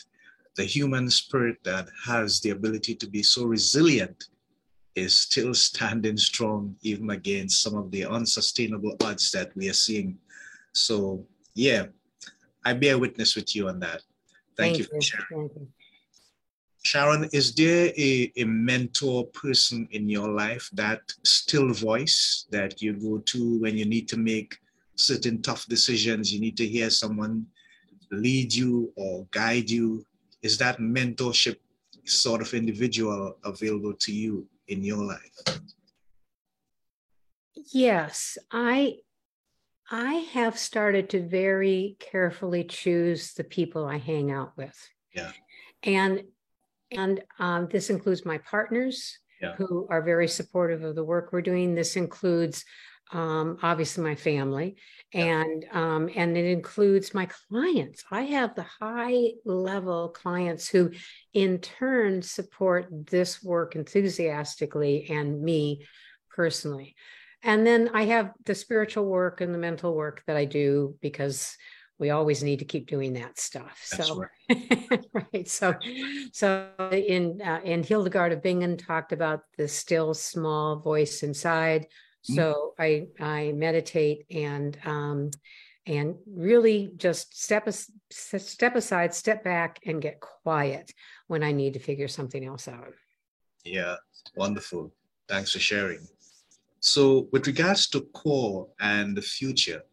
[0.55, 4.25] the human spirit that has the ability to be so resilient
[4.95, 10.17] is still standing strong, even against some of the unsustainable odds that we are seeing.
[10.73, 11.87] So, yeah,
[12.65, 14.01] I bear witness with you on that.
[14.57, 15.49] Thank, you for sharing.
[15.49, 15.67] Thank you.
[16.83, 22.93] Sharon, is there a, a mentor person in your life, that still voice that you
[22.93, 24.57] go to when you need to make
[24.95, 26.33] certain tough decisions?
[26.33, 27.45] You need to hear someone
[28.11, 30.05] lead you or guide you.
[30.41, 31.57] Is that mentorship
[32.05, 35.59] sort of individual available to you in your life?
[37.73, 38.97] Yes, I
[39.91, 44.77] I have started to very carefully choose the people I hang out with.
[45.13, 45.31] Yeah.
[45.83, 46.23] And
[46.91, 49.55] and um, this includes my partners Yeah.
[49.55, 51.75] who are very supportive of the work we're doing.
[51.75, 52.63] This includes
[53.11, 54.77] um, obviously my family
[55.13, 58.03] and um, and it includes my clients.
[58.11, 60.91] I have the high level clients who
[61.33, 65.85] in turn support this work enthusiastically and me
[66.29, 66.95] personally.
[67.41, 71.55] And then I have the spiritual work and the mental work that I do because
[71.97, 73.87] we always need to keep doing that stuff.
[73.91, 75.05] That's so right.
[75.13, 75.47] right.
[75.47, 75.73] So
[76.31, 81.87] so in uh, in Hildegard of Bingen talked about the still small voice inside.
[82.29, 82.35] Mm.
[82.35, 85.31] So I I meditate and um
[85.89, 90.93] and really just step as, step aside, step back and get quiet
[91.27, 92.93] when I need to figure something else out.
[93.65, 93.95] Yeah,
[94.35, 94.93] wonderful.
[95.27, 96.07] Thanks for sharing.
[96.79, 99.83] So, with regards to core and the future,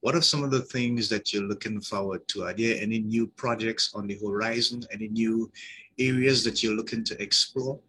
[0.00, 2.44] what are some of the things that you're looking forward to?
[2.44, 4.84] Are there any new projects on the horizon?
[4.92, 5.50] Any new
[5.98, 7.80] areas that you're looking to explore?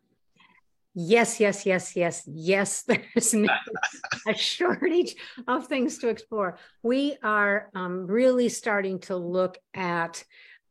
[0.99, 2.81] Yes, yes, yes, yes, yes.
[2.87, 3.35] There's
[4.27, 5.15] a shortage
[5.47, 6.57] of things to explore.
[6.81, 10.23] We are um, really starting to look at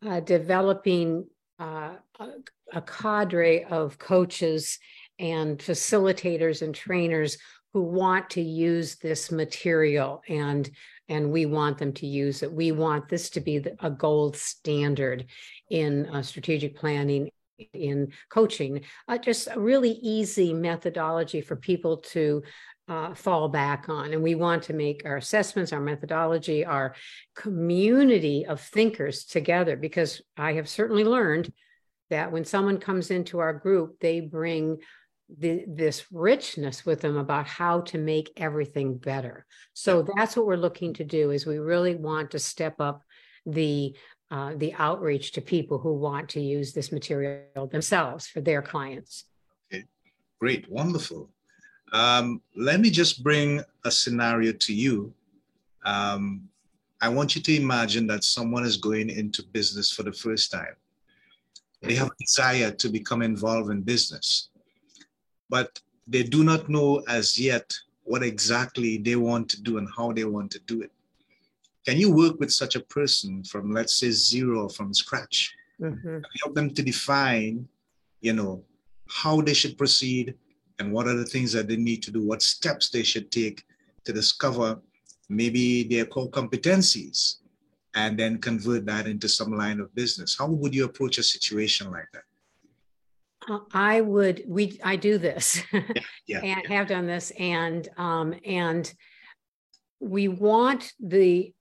[0.04, 1.26] uh, developing
[1.60, 1.94] uh,
[2.72, 4.80] a, cadre of coaches
[5.20, 7.38] and facilitators and trainers
[7.72, 10.68] who want to use this material and
[11.08, 12.52] and we want them to use it.
[12.52, 15.26] We want this to be the, a gold standard
[15.70, 17.30] in uh, strategic planning
[17.72, 22.42] in coaching, uh, just a really easy methodology for people to
[22.88, 24.12] uh, fall back on.
[24.12, 26.94] And we want to make our assessments, our methodology, our
[27.34, 31.52] community of thinkers together, because I have certainly learned
[32.10, 34.78] that when someone comes into our group, they bring
[35.36, 39.44] the, this richness with them about how to make everything better.
[39.72, 43.02] So that's what we're looking to do is we really want to step up
[43.44, 43.96] the
[44.30, 49.24] uh, the outreach to people who want to use this material themselves for their clients.
[49.72, 49.84] Okay,
[50.40, 51.30] great, wonderful.
[51.92, 55.14] Um, let me just bring a scenario to you.
[55.84, 56.48] Um,
[57.00, 60.74] I want you to imagine that someone is going into business for the first time.
[61.82, 64.48] They have a desire to become involved in business,
[65.48, 70.12] but they do not know as yet what exactly they want to do and how
[70.12, 70.90] they want to do it.
[71.86, 75.54] Can you work with such a person from, let's say, zero from scratch?
[75.80, 76.18] Mm-hmm.
[76.42, 77.68] Help them to define,
[78.20, 78.64] you know,
[79.08, 80.34] how they should proceed
[80.80, 83.64] and what are the things that they need to do, what steps they should take
[84.04, 84.80] to discover
[85.28, 87.36] maybe their core competencies
[87.94, 90.36] and then convert that into some line of business.
[90.36, 92.22] How would you approach a situation like that?
[93.48, 95.82] Uh, I would we I do this yeah,
[96.26, 96.76] yeah, and yeah.
[96.76, 98.92] have done this and um and
[100.00, 101.54] we want the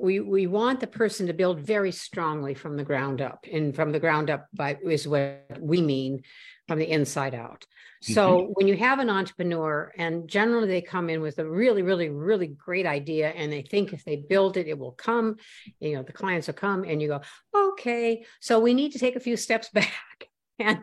[0.00, 3.92] we we want the person to build very strongly from the ground up and from
[3.92, 6.22] the ground up by is what we mean
[6.66, 7.64] from the inside out.
[8.00, 8.52] So mm-hmm.
[8.52, 12.46] when you have an entrepreneur and generally they come in with a really really really
[12.46, 15.36] great idea and they think if they build it it will come
[15.80, 17.20] you know the clients will come and you go
[17.54, 18.24] okay.
[18.40, 20.28] So we need to take a few steps back.
[20.58, 20.80] And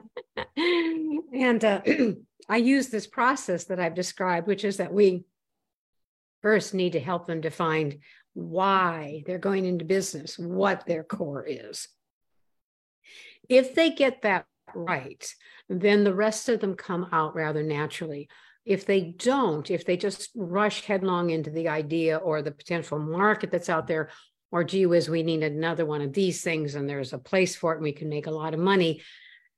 [1.34, 1.82] and uh,
[2.50, 5.26] i use this process that i've described which is that we
[6.42, 8.00] first need to help them define
[8.36, 11.88] why they're going into business, what their core is.
[13.50, 14.46] If they get that
[14.76, 15.34] right,
[15.70, 18.30] then the rest of them come out rather naturally.
[18.66, 23.52] If they don't, if they just rush headlong into the idea or the potential market
[23.52, 24.10] that's out there,
[24.52, 27.74] or gee whiz, we need another one of these things and there's a place for
[27.74, 29.02] it and we can make a lot of money,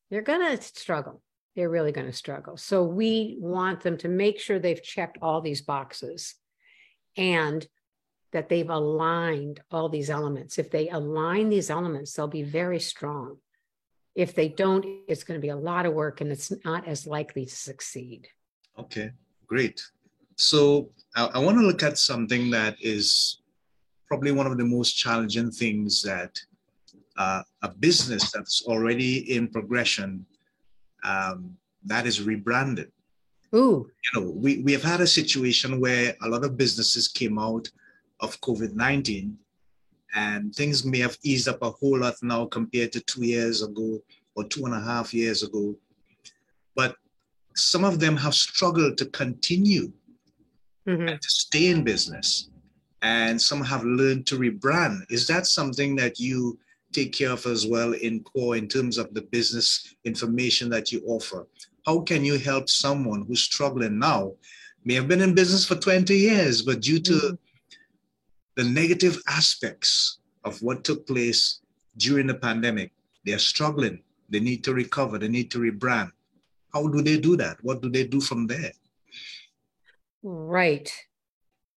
[0.09, 1.21] they're going to struggle.
[1.55, 2.57] They're really going to struggle.
[2.57, 6.35] So we want them to make sure they've checked all these boxes
[7.15, 7.65] and
[8.31, 10.57] that they've aligned all these elements.
[10.57, 13.37] If they align these elements, they'll be very strong.
[14.15, 17.07] If they don't, it's going to be a lot of work and it's not as
[17.07, 18.27] likely to succeed.
[18.77, 19.11] Okay,
[19.45, 19.81] great.
[20.35, 23.39] So I, I want to look at something that is
[24.07, 26.39] probably one of the most challenging things that
[27.17, 30.25] uh, a business that's already in progression
[31.03, 32.91] um, that is rebranded.
[33.55, 33.89] Ooh.
[34.03, 37.69] You know, we, we have had a situation where a lot of businesses came out
[38.19, 39.37] of COVID 19.
[40.15, 44.01] And things may have eased up a whole lot now compared to two years ago
[44.35, 45.75] or two and a half years ago.
[46.75, 46.95] But
[47.55, 49.91] some of them have struggled to continue
[50.87, 51.07] mm-hmm.
[51.07, 52.49] and to stay in business.
[53.01, 55.01] And some have learned to rebrand.
[55.09, 56.57] Is that something that you
[56.93, 61.03] take care of as well in core in terms of the business information that you
[61.05, 61.45] offer?
[61.85, 64.33] How can you help someone who's struggling now,
[64.83, 67.35] may have been in business for 20 years, but due to mm-hmm
[68.57, 71.61] the negative aspects of what took place
[71.95, 72.91] during the pandemic.
[73.23, 74.01] They're struggling.
[74.29, 75.19] They need to recover.
[75.19, 76.11] They need to rebrand.
[76.73, 77.57] How do they do that?
[77.61, 78.71] What do they do from there?
[80.23, 80.91] Right.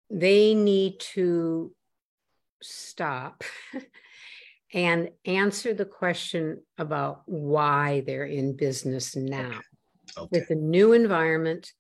[0.09, 1.75] They need to
[2.63, 3.43] stop
[4.73, 9.49] and answer the question about why they're in business now.
[9.49, 9.59] Okay.
[10.17, 10.29] Okay.
[10.31, 11.73] With the new environment,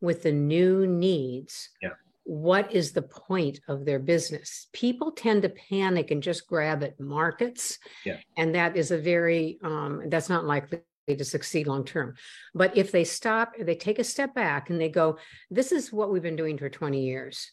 [0.00, 1.90] with the new needs, yeah
[2.24, 4.66] what is the point of their business?
[4.72, 8.16] People tend to panic and just grab at markets yeah.
[8.36, 12.14] and that is a very um, that's not likely to succeed long term.
[12.54, 15.18] But if they stop they take a step back and they go
[15.50, 17.52] this is what we've been doing for 20 years.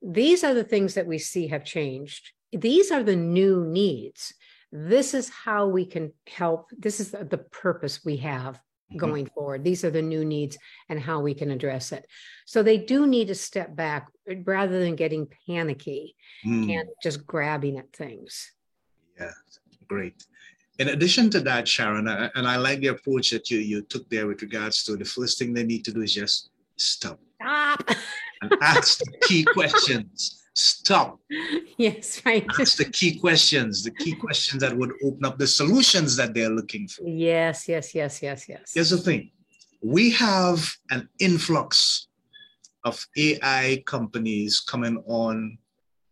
[0.00, 2.30] These are the things that we see have changed.
[2.52, 4.34] These are the new needs.
[4.70, 6.66] This is how we can help.
[6.76, 8.60] This is the purpose we have.
[8.96, 9.64] Going forward.
[9.64, 10.56] These are the new needs
[10.88, 12.06] and how we can address it.
[12.46, 16.14] So they do need to step back uh, rather than getting panicky
[16.46, 16.70] mm.
[16.70, 18.52] and just grabbing at things.
[19.18, 19.32] Yeah,
[19.88, 20.24] great.
[20.78, 24.26] In addition to that, Sharon, and I like the approach that you, you took there
[24.26, 27.20] with regards to the first thing they need to do is just stop.
[27.40, 27.90] Stop.
[28.42, 31.20] and ask the key questions stop.
[31.76, 32.46] Yes, right.
[32.56, 36.48] That's the key questions, the key questions that would open up the solutions that they're
[36.48, 37.02] looking for.
[37.04, 38.70] Yes, yes, yes, yes, yes.
[38.72, 39.32] Here's the thing
[39.82, 42.06] we have an influx
[42.84, 45.58] of AI companies coming on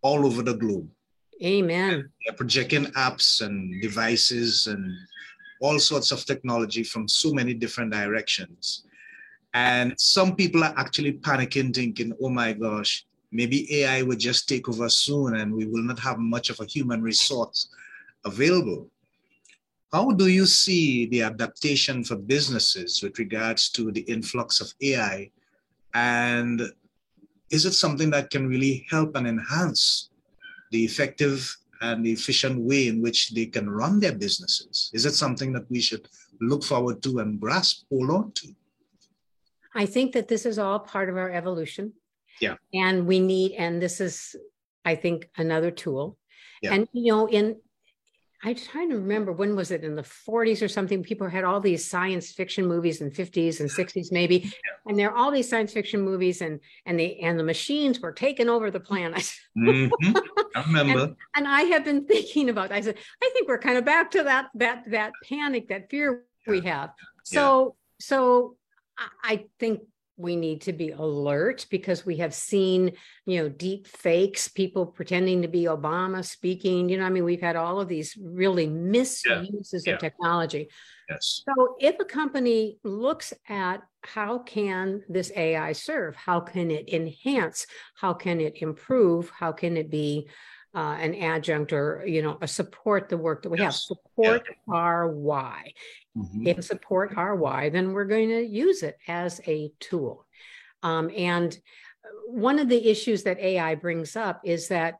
[0.02, 0.90] all over the globe.
[1.42, 2.10] Amen.
[2.24, 4.92] They're projecting apps and devices and
[5.60, 8.84] all sorts of technology from so many different directions.
[9.54, 14.68] And some people are actually panicking, thinking, oh my gosh, maybe AI will just take
[14.68, 17.68] over soon and we will not have much of a human resource
[18.24, 18.88] available.
[19.92, 25.30] How do you see the adaptation for businesses with regards to the influx of AI?
[25.94, 26.62] And
[27.50, 30.10] is it something that can really help and enhance
[30.70, 34.90] the effective and the efficient way in which they can run their businesses?
[34.94, 36.08] Is it something that we should
[36.40, 38.48] look forward to and grasp, hold on to?
[39.74, 41.92] I think that this is all part of our evolution.
[42.40, 42.54] Yeah.
[42.74, 44.34] And we need, and this is,
[44.84, 46.18] I think, another tool.
[46.60, 46.74] Yeah.
[46.74, 47.56] And, you know, in,
[48.44, 51.04] I'm trying to remember when was it in the 40s or something?
[51.04, 54.50] People had all these science fiction movies in 50s and 60s, maybe, yeah.
[54.86, 58.10] and there are all these science fiction movies, and and the and the machines were
[58.10, 59.32] taking over the planet.
[59.54, 60.16] Mm-hmm.
[60.56, 61.02] I remember.
[61.02, 62.72] and, and, I have been thinking about.
[62.72, 66.24] I said, I think we're kind of back to that that that panic, that fear
[66.46, 66.90] we have.
[67.22, 68.06] So yeah.
[68.06, 68.56] so
[69.22, 69.80] I think
[70.22, 72.92] we need to be alert because we have seen,
[73.26, 76.88] you know, deep fakes, people pretending to be Obama speaking.
[76.88, 79.94] You know, I mean, we've had all of these really misuses yeah.
[79.94, 80.68] of technology.
[81.10, 81.42] Yes.
[81.44, 87.66] So if a company looks at how can this AI serve, how can it enhance,
[87.94, 90.28] how can it improve, how can it be
[90.74, 93.64] uh, an adjunct or you know a support the work that we yes.
[93.64, 94.74] have support yeah.
[94.74, 95.72] our why
[96.16, 96.46] mm-hmm.
[96.46, 100.26] if support our why then we're going to use it as a tool
[100.82, 101.58] um, and
[102.26, 104.94] one of the issues that ai brings up is that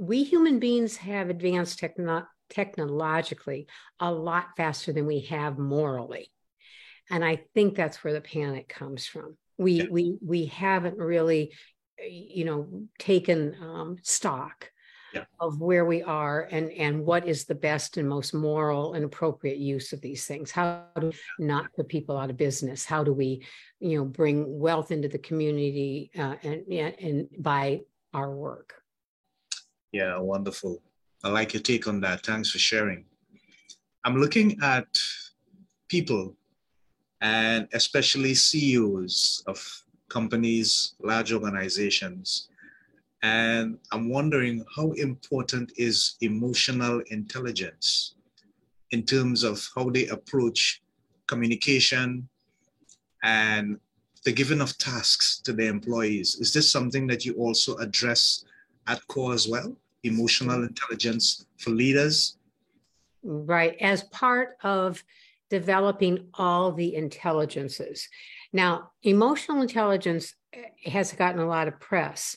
[0.00, 3.66] we human beings have advanced techno- technologically
[4.00, 6.30] a lot faster than we have morally
[7.10, 9.86] and i think that's where the panic comes from we yeah.
[9.90, 11.52] we we haven't really
[12.06, 12.68] you know
[12.98, 14.70] taken um, stock
[15.14, 15.24] yeah.
[15.40, 19.58] of where we are and and what is the best and most moral and appropriate
[19.58, 20.50] use of these things?
[20.50, 22.84] How do we not put people out of business?
[22.84, 23.44] How do we
[23.80, 27.80] you know bring wealth into the community uh, and and by
[28.12, 28.74] our work?
[29.92, 30.82] Yeah wonderful.
[31.22, 32.26] I like your take on that.
[32.26, 33.06] Thanks for sharing.
[34.04, 34.86] I'm looking at
[35.88, 36.36] people
[37.20, 39.58] and especially ceos of
[40.08, 42.48] companies large organizations
[43.24, 48.16] and I'm wondering how important is emotional intelligence
[48.90, 50.82] in terms of how they approach
[51.26, 52.28] communication
[53.22, 53.80] and
[54.26, 56.34] the giving of tasks to their employees.
[56.34, 58.44] Is this something that you also address
[58.86, 59.74] at core as well?
[60.02, 62.36] Emotional intelligence for leaders?
[63.22, 65.02] Right, as part of
[65.48, 68.06] developing all the intelligences.
[68.52, 70.34] Now, emotional intelligence
[70.84, 72.36] has gotten a lot of press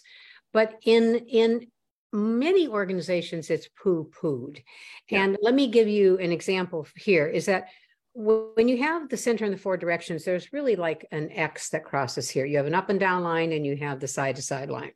[0.54, 1.68] but in in
[2.14, 4.62] many organizations it's poo-pooed.
[5.10, 5.24] Yeah.
[5.24, 7.68] and let me give you an example here is that
[8.14, 11.84] when you have the center and the four directions there's really like an x that
[11.84, 12.46] crosses here.
[12.46, 14.94] You have an up and down line and you have the side to side line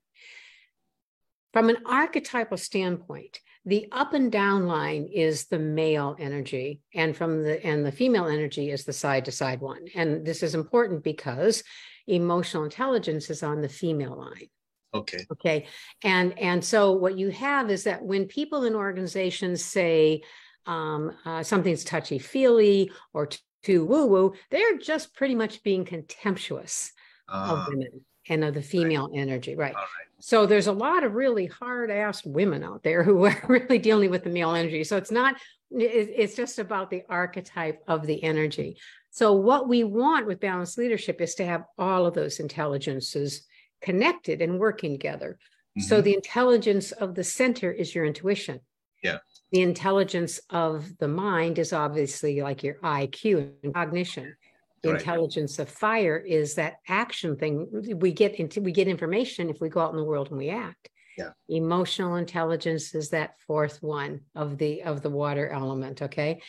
[1.53, 7.43] from an archetypal standpoint the up and down line is the male energy and from
[7.43, 9.85] the and the female energy is the side to side one.
[9.93, 11.63] And this is important because
[12.07, 14.49] emotional intelligence is on the female line
[14.93, 15.25] Okay.
[15.31, 15.67] Okay.
[16.03, 20.21] And and so what you have is that when people in organizations say
[20.65, 23.29] um, uh, something's touchy feely or
[23.63, 26.91] too woo woo, they're just pretty much being contemptuous
[27.29, 27.65] uh, of ah.
[27.69, 29.19] women and of the female right.
[29.19, 29.73] energy, right?
[29.73, 29.85] right?
[30.19, 34.11] So there's a lot of really hard ass women out there who are really dealing
[34.11, 34.83] with the male energy.
[34.83, 35.35] So it's not,
[35.71, 38.77] it's just about the archetype of the energy.
[39.09, 43.45] So what we want with balanced leadership is to have all of those intelligences
[43.81, 45.37] connected and working together.
[45.77, 45.87] Mm-hmm.
[45.87, 48.59] So the intelligence of the center is your intuition.
[49.03, 49.17] Yeah.
[49.51, 54.35] The intelligence of the mind is obviously like your IQ and cognition.
[54.83, 54.99] The right.
[54.99, 57.67] intelligence of fire is that action thing.
[57.97, 60.49] We get into we get information if we go out in the world and we
[60.49, 60.89] act.
[61.17, 61.31] Yeah.
[61.49, 66.01] Emotional intelligence is that fourth one of the of the water element.
[66.01, 66.41] Okay.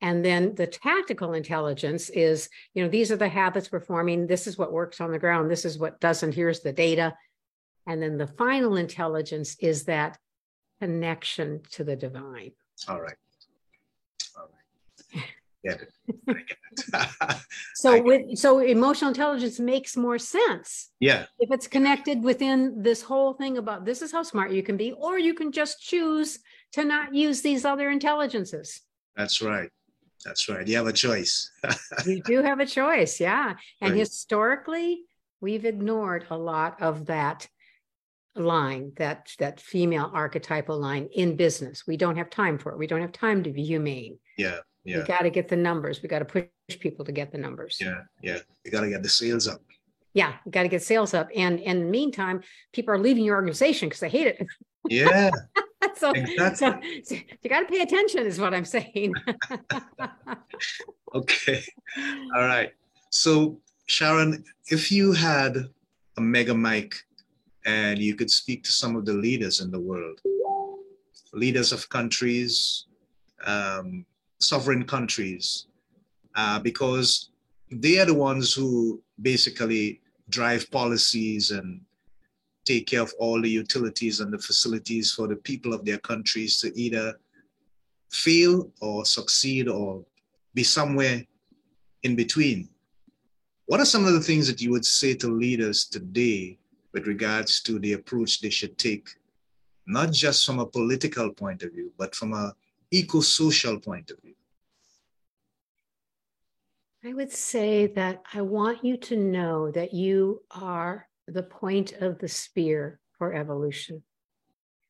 [0.00, 4.26] And then the tactical intelligence is, you know, these are the habits we're forming.
[4.26, 5.50] This is what works on the ground.
[5.50, 6.34] This is what doesn't.
[6.34, 7.14] Here's the data.
[7.86, 10.18] And then the final intelligence is that
[10.80, 12.52] connection to the divine.
[12.86, 13.16] All right.
[14.36, 14.48] All
[15.14, 15.24] right.
[15.64, 17.40] Get it.
[17.74, 20.90] so with so emotional intelligence makes more sense.
[21.00, 21.24] Yeah.
[21.40, 24.92] If it's connected within this whole thing about this is how smart you can be,
[24.92, 26.38] or you can just choose
[26.72, 28.82] to not use these other intelligences.
[29.16, 29.70] That's right.
[30.24, 30.66] That's right.
[30.66, 31.50] You have a choice.
[32.06, 33.20] you do have a choice.
[33.20, 33.54] Yeah.
[33.80, 33.98] And right.
[33.98, 35.02] historically,
[35.40, 37.48] we've ignored a lot of that
[38.34, 41.86] line, that that female archetypal line in business.
[41.86, 42.78] We don't have time for it.
[42.78, 44.18] We don't have time to be humane.
[44.36, 44.58] Yeah.
[44.84, 44.98] Yeah.
[44.98, 46.02] We got to get the numbers.
[46.02, 46.46] We got to push
[46.80, 47.78] people to get the numbers.
[47.80, 48.02] Yeah.
[48.22, 48.38] Yeah.
[48.64, 49.60] You got to get the sales up.
[50.14, 51.28] Yeah, we got to get sales up.
[51.36, 52.40] And, and in the meantime,
[52.72, 54.46] people are leaving your organization because they hate it.
[54.88, 55.30] Yeah.
[55.96, 57.02] so, Exactly.
[57.04, 59.14] so, so you got to pay attention, is what I'm saying.
[61.14, 61.64] Okay.
[62.36, 62.72] All right.
[63.08, 65.56] So, Sharon, if you had
[66.18, 66.94] a mega mic
[67.64, 70.20] and you could speak to some of the leaders in the world,
[71.32, 72.86] leaders of countries,
[73.46, 74.04] um,
[74.38, 75.68] sovereign countries,
[76.34, 77.30] uh, because
[77.70, 81.80] they are the ones who basically drive policies and
[82.68, 86.60] take care of all the utilities and the facilities for the people of their countries
[86.60, 87.18] to either
[88.10, 90.04] fail or succeed or
[90.52, 91.24] be somewhere
[92.02, 92.68] in between.
[93.66, 96.58] What are some of the things that you would say to leaders today
[96.92, 99.08] with regards to the approach they should take,
[99.86, 102.54] not just from a political point of view, but from a
[102.90, 104.34] eco-social point of view?
[107.04, 112.18] I would say that I want you to know that you are the point of
[112.18, 114.02] the spear for evolution.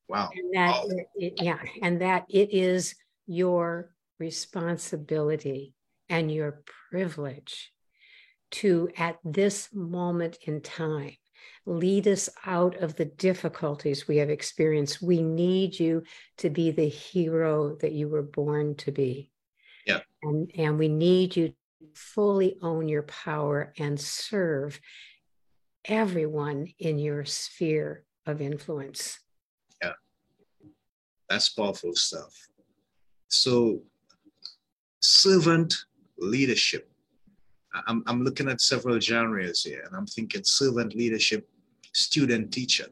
[0.07, 0.29] Wow.
[0.35, 0.87] And that, Wow.
[0.89, 2.95] it- it- yeah, and that it is
[3.27, 5.73] your responsibility
[6.09, 7.71] and your privilege
[8.51, 11.15] to, at this moment in time,
[11.65, 15.01] lead us out of the difficulties we have experienced.
[15.01, 16.03] We need you
[16.37, 19.31] to be the hero that you were born to be.
[19.85, 20.01] Yeah.
[20.23, 21.55] And, and we need you to
[21.93, 24.79] fully own your power and serve
[25.89, 29.19] everyone in your sphere of influence.
[29.81, 29.93] Yeah,
[31.27, 32.33] that's powerful stuff.
[33.27, 33.81] So,
[35.01, 35.75] servant
[36.17, 36.89] leadership.
[37.87, 41.47] I'm, I'm looking at several genres here, and I'm thinking servant leadership,
[41.93, 42.87] student teacher.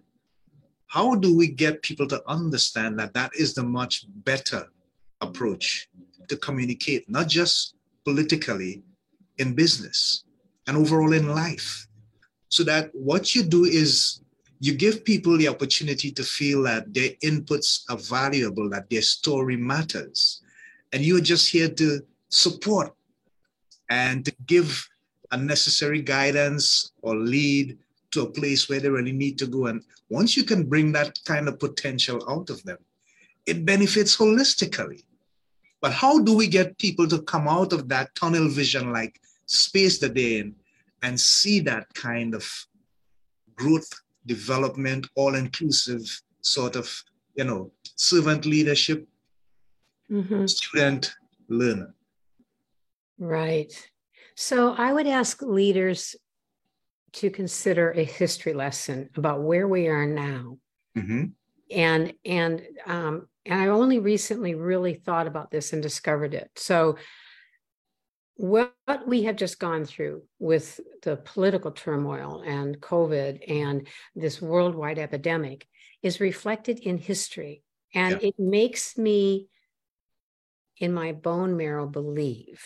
[0.87, 4.67] How do we get people to understand that that is the much better
[5.21, 5.89] approach
[6.27, 7.75] to communicate, not just
[8.05, 8.83] politically,
[9.37, 10.23] in business
[10.67, 11.86] and overall in life?
[12.49, 14.21] So that what you do is
[14.59, 19.55] you give people the opportunity to feel that their inputs are valuable, that their story
[19.55, 20.41] matters.
[20.93, 22.93] And you're just here to support
[23.89, 24.87] and to give
[25.31, 27.77] a necessary guidance or lead
[28.11, 29.67] to a place where they really need to go.
[29.67, 32.77] And once you can bring that kind of potential out of them,
[33.45, 35.03] it benefits holistically.
[35.81, 39.99] But how do we get people to come out of that tunnel vision like space
[39.99, 40.55] that they're in
[41.03, 42.45] and see that kind of
[43.55, 43.89] growth
[44.25, 47.03] development, all inclusive sort of,
[47.35, 49.07] you know, servant leadership,
[50.09, 50.49] Mhm.
[50.49, 51.13] student
[51.49, 51.93] learner.
[53.17, 53.71] Right.
[54.35, 56.15] So I would ask leaders
[57.13, 60.59] to consider a history lesson about where we are now.
[60.95, 61.33] Mhm.
[61.71, 66.51] And and um, and I only recently really thought about this and discovered it.
[66.55, 66.97] So
[68.37, 68.73] what
[69.07, 75.67] we have just gone through with the political turmoil and COVID and this worldwide epidemic
[76.01, 77.63] is reflected in history.
[77.93, 79.47] And it makes me,
[80.77, 82.63] in my bone marrow, believe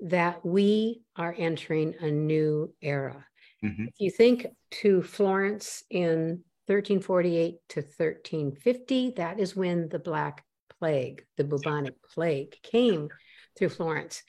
[0.00, 3.26] that we are entering a new era.
[3.64, 3.88] Mhm.
[3.88, 4.46] If you think
[4.82, 10.44] to Florence in 1348 to 1350, that is when the Black
[10.78, 13.08] Plague, the bubonic plague, came
[13.56, 14.22] through Florence.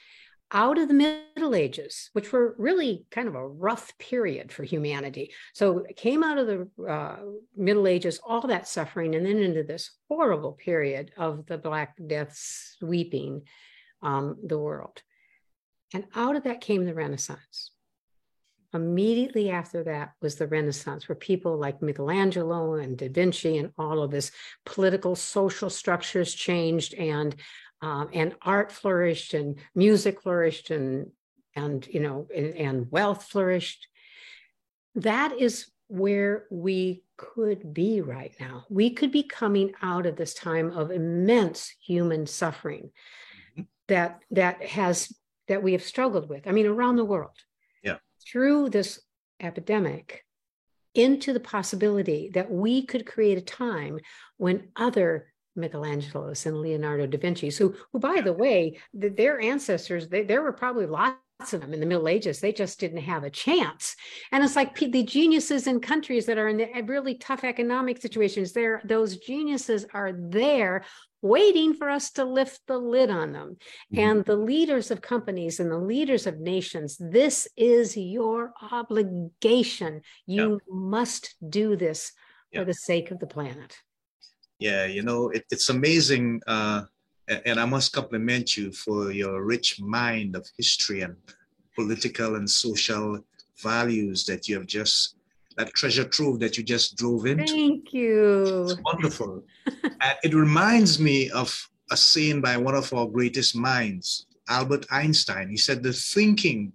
[0.52, 5.34] Out of the Middle Ages, which were really kind of a rough period for humanity.
[5.54, 7.18] So it came out of the uh,
[7.56, 12.34] Middle Ages, all that suffering, and then into this horrible period of the Black Death
[12.80, 13.42] sweeping
[14.02, 15.02] um, the world.
[15.94, 17.72] And out of that came the Renaissance.
[18.74, 24.04] Immediately after that was the Renaissance, where people like Michelangelo and Da Vinci and all
[24.04, 24.32] of this
[24.66, 27.36] political, social structures changed, and
[27.82, 31.12] um, and art flourished, and music flourished, and
[31.56, 33.88] and you know, and, and wealth flourished.
[34.96, 38.66] That is where we could be right now.
[38.70, 42.92] We could be coming out of this time of immense human suffering
[43.58, 43.68] Mhm.
[43.88, 45.16] that that has
[45.48, 46.46] that we have struggled with.
[46.48, 47.38] I mean, around the world.
[47.84, 48.00] Yeah.
[48.30, 49.00] Through this
[49.40, 50.26] epidemic,
[50.94, 54.00] into the possibility that we could create a time
[54.38, 60.08] when other Michelangelos and Leonardo da Vinci's, who, who by the way, th- their ancestors,
[60.08, 61.18] they, there were probably lots
[61.52, 62.40] of them in the Middle Ages.
[62.40, 63.96] They just didn't have a chance.
[64.32, 68.54] And it's like the geniuses in countries that are in the really tough economic situations,
[68.54, 70.84] there, those geniuses are there
[71.22, 73.58] waiting for us to lift the lid on them.
[73.94, 74.00] Mhm.
[74.00, 80.02] And the leaders of companies and the leaders of nations, this is your obligation.
[80.26, 82.14] You must do this
[82.52, 82.60] Yeah.
[82.62, 83.78] for the sake of the planet.
[84.60, 86.42] Yeah, you know, it, it's amazing.
[86.48, 86.84] Uh,
[87.28, 91.16] and I must compliment you for your rich mind of history and
[91.76, 93.20] political and social
[93.62, 95.16] values that you have just
[95.58, 97.52] that treasure trove that you just drove into.
[97.52, 98.64] Thank you.
[98.64, 99.44] It's wonderful.
[99.84, 105.50] and it reminds me of a saying by one of our greatest minds, Albert Einstein.
[105.50, 106.74] He said, The thinking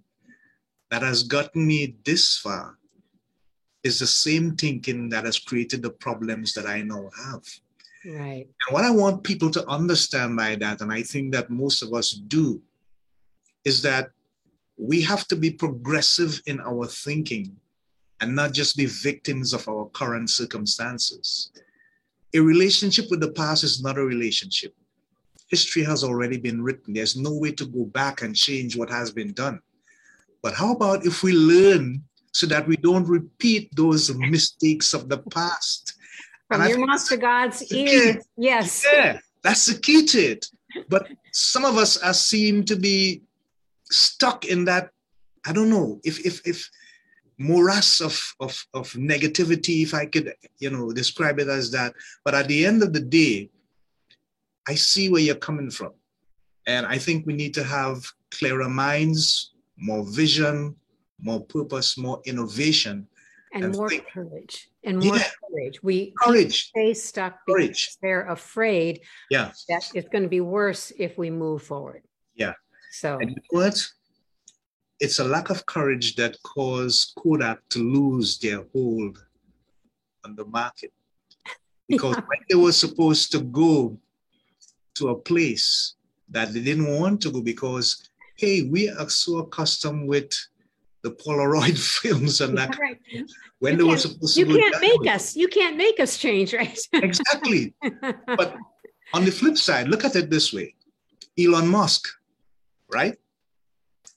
[0.91, 2.77] that has gotten me this far
[3.83, 7.43] is the same thinking that has created the problems that I now have.
[8.05, 8.47] Right.
[8.67, 11.93] And what I want people to understand by that, and I think that most of
[11.93, 12.61] us do,
[13.63, 14.09] is that
[14.77, 17.55] we have to be progressive in our thinking
[18.19, 21.51] and not just be victims of our current circumstances.
[22.33, 24.73] A relationship with the past is not a relationship.
[25.47, 26.93] History has already been written.
[26.93, 29.59] There's no way to go back and change what has been done.
[30.41, 35.19] But how about if we learn so that we don't repeat those mistakes of the
[35.19, 35.92] past?
[36.57, 38.25] From your mouth to God's ears.
[38.37, 38.85] Yes.
[38.91, 40.47] Yeah, that's the key to it.
[40.89, 43.21] But some of us are seem to be
[43.89, 44.89] stuck in that,
[45.45, 46.69] I don't know, if if if
[47.37, 51.93] morass of, of, of negativity, if I could, you know, describe it as that.
[52.23, 53.49] But at the end of the day,
[54.67, 55.93] I see where you're coming from.
[56.67, 60.75] And I think we need to have clearer minds, more vision,
[61.19, 63.07] more purpose, more innovation.
[63.53, 64.69] And, and more think, courage.
[64.85, 65.81] And more yeah, courage.
[65.81, 66.67] We courage.
[66.69, 67.97] stay stuck because courage.
[68.01, 69.51] they're afraid yeah.
[69.69, 72.03] that it's going to be worse if we move forward.
[72.35, 72.53] Yeah.
[72.91, 73.87] So and you know what?
[74.99, 79.23] It's a lack of courage that caused Kodak to lose their hold
[80.25, 80.91] on the market.
[81.89, 82.23] Because yeah.
[82.27, 83.97] when they were supposed to go
[84.95, 85.95] to a place
[86.29, 90.31] that they didn't want to go because, hey, we are so accustomed with
[91.03, 92.77] the Polaroid films and that.
[92.79, 92.97] Right.
[93.59, 96.53] When you they were supposed to You can't make us, you can't make us change,
[96.53, 96.79] right?
[96.93, 97.73] exactly.
[98.25, 98.55] But
[99.13, 100.75] on the flip side, look at it this way
[101.37, 102.07] Elon Musk,
[102.91, 103.17] right?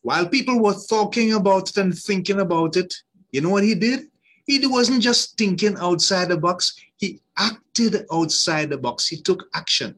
[0.02, 2.94] While people were talking about it and thinking about it,
[3.32, 4.06] you know what he did?
[4.46, 9.08] He wasn't just thinking outside the box, he acted outside the box.
[9.08, 9.96] He took action.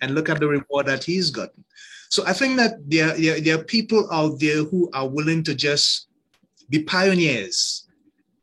[0.00, 1.64] And look at the reward that he's gotten.
[2.08, 5.54] So I think that there, there, there are people out there who are willing to
[5.54, 6.08] just
[6.68, 7.86] be pioneers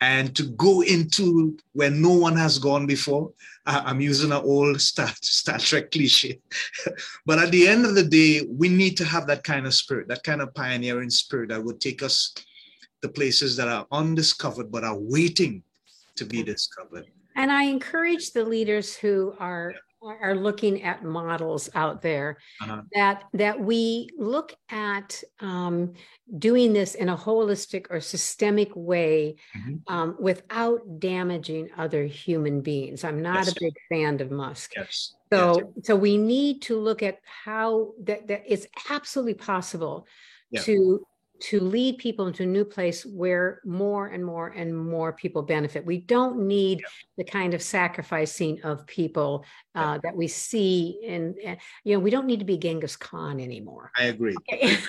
[0.01, 3.31] and to go into where no one has gone before.
[3.65, 6.39] I'm using an old Star, Star Trek cliche.
[7.25, 10.09] but at the end of the day, we need to have that kind of spirit,
[10.09, 12.33] that kind of pioneering spirit that would take us
[13.01, 15.63] to places that are undiscovered but are waiting
[16.15, 17.05] to be discovered.
[17.35, 19.73] And I encourage the leaders who are
[20.05, 22.81] are looking at models out there uh-huh.
[22.93, 25.93] that that we look at um,
[26.37, 29.93] doing this in a holistic or systemic way mm-hmm.
[29.93, 33.03] um, without damaging other human beings.
[33.03, 33.51] I'm not yes.
[33.51, 34.73] a big fan of Musk.
[34.75, 35.15] Yes.
[35.31, 35.87] So yes.
[35.87, 40.07] so we need to look at how that, that it's absolutely possible
[40.51, 40.61] yeah.
[40.61, 41.05] to
[41.41, 45.85] to lead people into a new place where more and more and more people benefit.
[45.85, 46.85] We don't need yeah.
[47.17, 49.97] the kind of sacrificing of people uh, yeah.
[50.03, 53.91] that we see in, uh, you know, we don't need to be Genghis Khan anymore.
[53.95, 54.35] I agree.
[54.53, 54.77] Okay.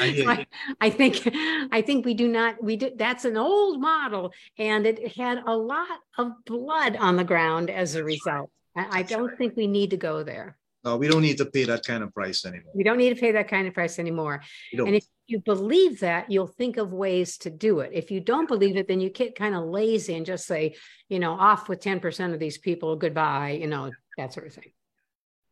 [0.00, 0.46] I,
[0.80, 1.28] I, think
[1.72, 5.56] I think we do not we do that's an old model and it had a
[5.56, 8.50] lot of blood on the ground as a result.
[8.76, 9.38] I, I don't right.
[9.38, 10.56] think we need to go there.
[10.84, 12.72] No, we don't need to pay that kind of price anymore.
[12.74, 14.42] We don't need to pay that kind of price anymore.
[14.72, 17.90] And if you believe that, you'll think of ways to do it.
[17.92, 20.74] If you don't believe it, then you get kind of lazy and just say,
[21.08, 24.72] you know, off with 10% of these people, goodbye, you know, that sort of thing.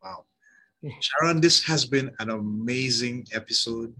[0.03, 0.25] Wow.
[0.99, 3.93] Sharon, this has been an amazing episode.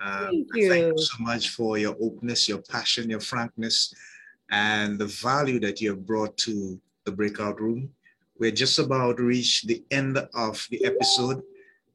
[0.00, 0.68] Um, thank, you.
[0.68, 3.92] thank you so much for your openness, your passion, your frankness,
[4.50, 7.90] and the value that you have brought to the breakout room.
[8.38, 11.42] We're just about to reach the end of the episode.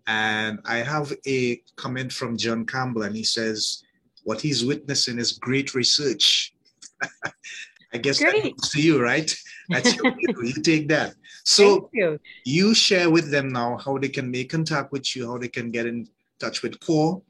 [0.07, 3.83] And I have a comment from John Campbell, and he says,
[4.23, 6.53] What he's witnessing is great research.
[7.93, 8.55] I guess great.
[8.55, 9.33] that to you, right?
[9.69, 11.15] That's your, you take that.
[11.43, 12.19] So you.
[12.45, 15.71] you share with them now how they can make contact with you, how they can
[15.71, 16.07] get in
[16.39, 17.21] touch with CORE,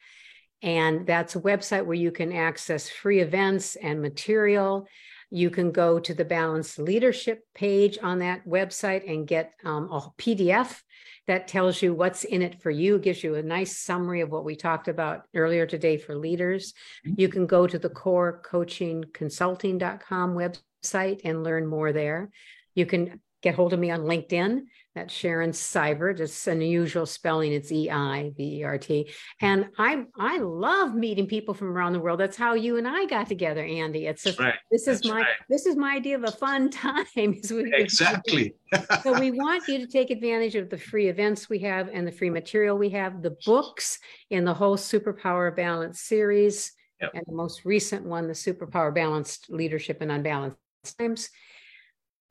[0.64, 4.86] And that's a website where you can access free events and material
[5.34, 10.12] You can go to the Balanced Leadership page on that website and get um, a
[10.18, 10.82] PDF
[11.26, 14.44] that tells you what's in it for you, gives you a nice summary of what
[14.44, 16.74] we talked about earlier today for leaders.
[17.06, 17.18] Mm-hmm.
[17.18, 22.28] You can go to the corecoachingconsulting.com website and learn more there.
[22.74, 24.64] You can get hold of me on LinkedIn.
[24.94, 26.20] That's Sharon Seivert.
[26.20, 27.52] It's an unusual spelling.
[27.52, 29.10] It's E I V E R T.
[29.40, 32.20] And I I love meeting people from around the world.
[32.20, 34.06] That's how you and I got together, Andy.
[34.06, 34.54] It's a, right.
[34.70, 35.26] this is That's my right.
[35.48, 37.06] this is my idea of a fun time.
[37.16, 38.54] exactly.
[39.02, 42.12] so we want you to take advantage of the free events we have and the
[42.12, 47.12] free material we have, the books in the whole Superpower Balance series, yep.
[47.14, 50.58] and the most recent one, the Superpower Balanced Leadership and Unbalanced
[50.98, 51.30] Times,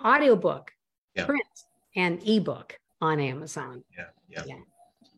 [0.04, 0.72] audiobook,
[1.18, 1.42] print
[1.96, 3.84] and ebook on Amazon.
[3.98, 4.56] Yeah, yeah, yeah.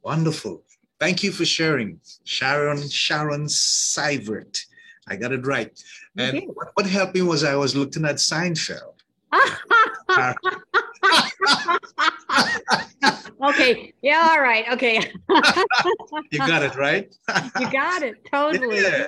[0.04, 0.64] Wonderful.
[1.00, 4.60] Thank you for sharing, Sharon Sharon Seivert.
[5.08, 5.72] I got it right.
[6.18, 8.94] And what, what helped me was I was looking at Seinfeld.
[13.44, 13.94] okay.
[14.02, 14.30] Yeah.
[14.32, 14.66] All right.
[14.72, 15.12] Okay.
[16.32, 17.14] you got it right.
[17.60, 18.82] you got it totally.
[18.82, 19.08] Yeah.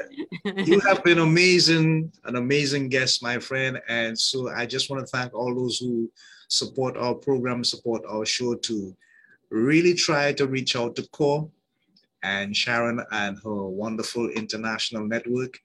[0.57, 3.79] You have been amazing, an amazing guest, my friend.
[3.87, 6.11] And so I just want to thank all those who
[6.47, 8.95] support our program, support our show to
[9.49, 11.49] really try to reach out to CORE
[12.23, 15.59] and Sharon and her wonderful international network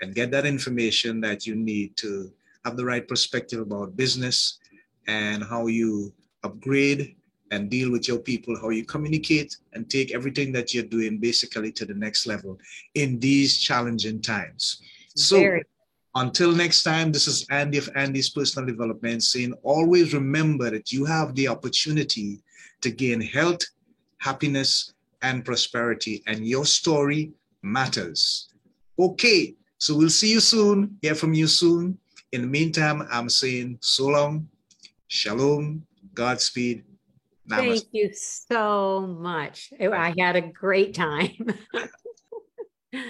[0.00, 2.32] and get that information that you need to
[2.64, 4.58] have the right perspective about business
[5.06, 6.12] and how you
[6.44, 7.16] upgrade
[7.50, 11.70] and deal with your people, how you communicate and take everything that you're doing basically
[11.72, 12.58] to the next level
[12.94, 14.80] in these challenging times.
[15.14, 15.64] So Very.
[16.14, 21.06] Until next time, this is Andy of Andy's Personal Development saying always remember that you
[21.06, 22.40] have the opportunity
[22.82, 23.62] to gain health,
[24.18, 24.92] happiness,
[25.22, 27.32] and prosperity, and your story
[27.62, 28.50] matters.
[28.98, 31.96] Okay, so we'll see you soon, hear from you soon.
[32.32, 34.48] In the meantime, I'm saying so long,
[35.06, 36.84] shalom, Godspeed.
[37.48, 37.56] Namaste.
[37.56, 39.72] Thank you so much.
[39.80, 41.30] I had a great time.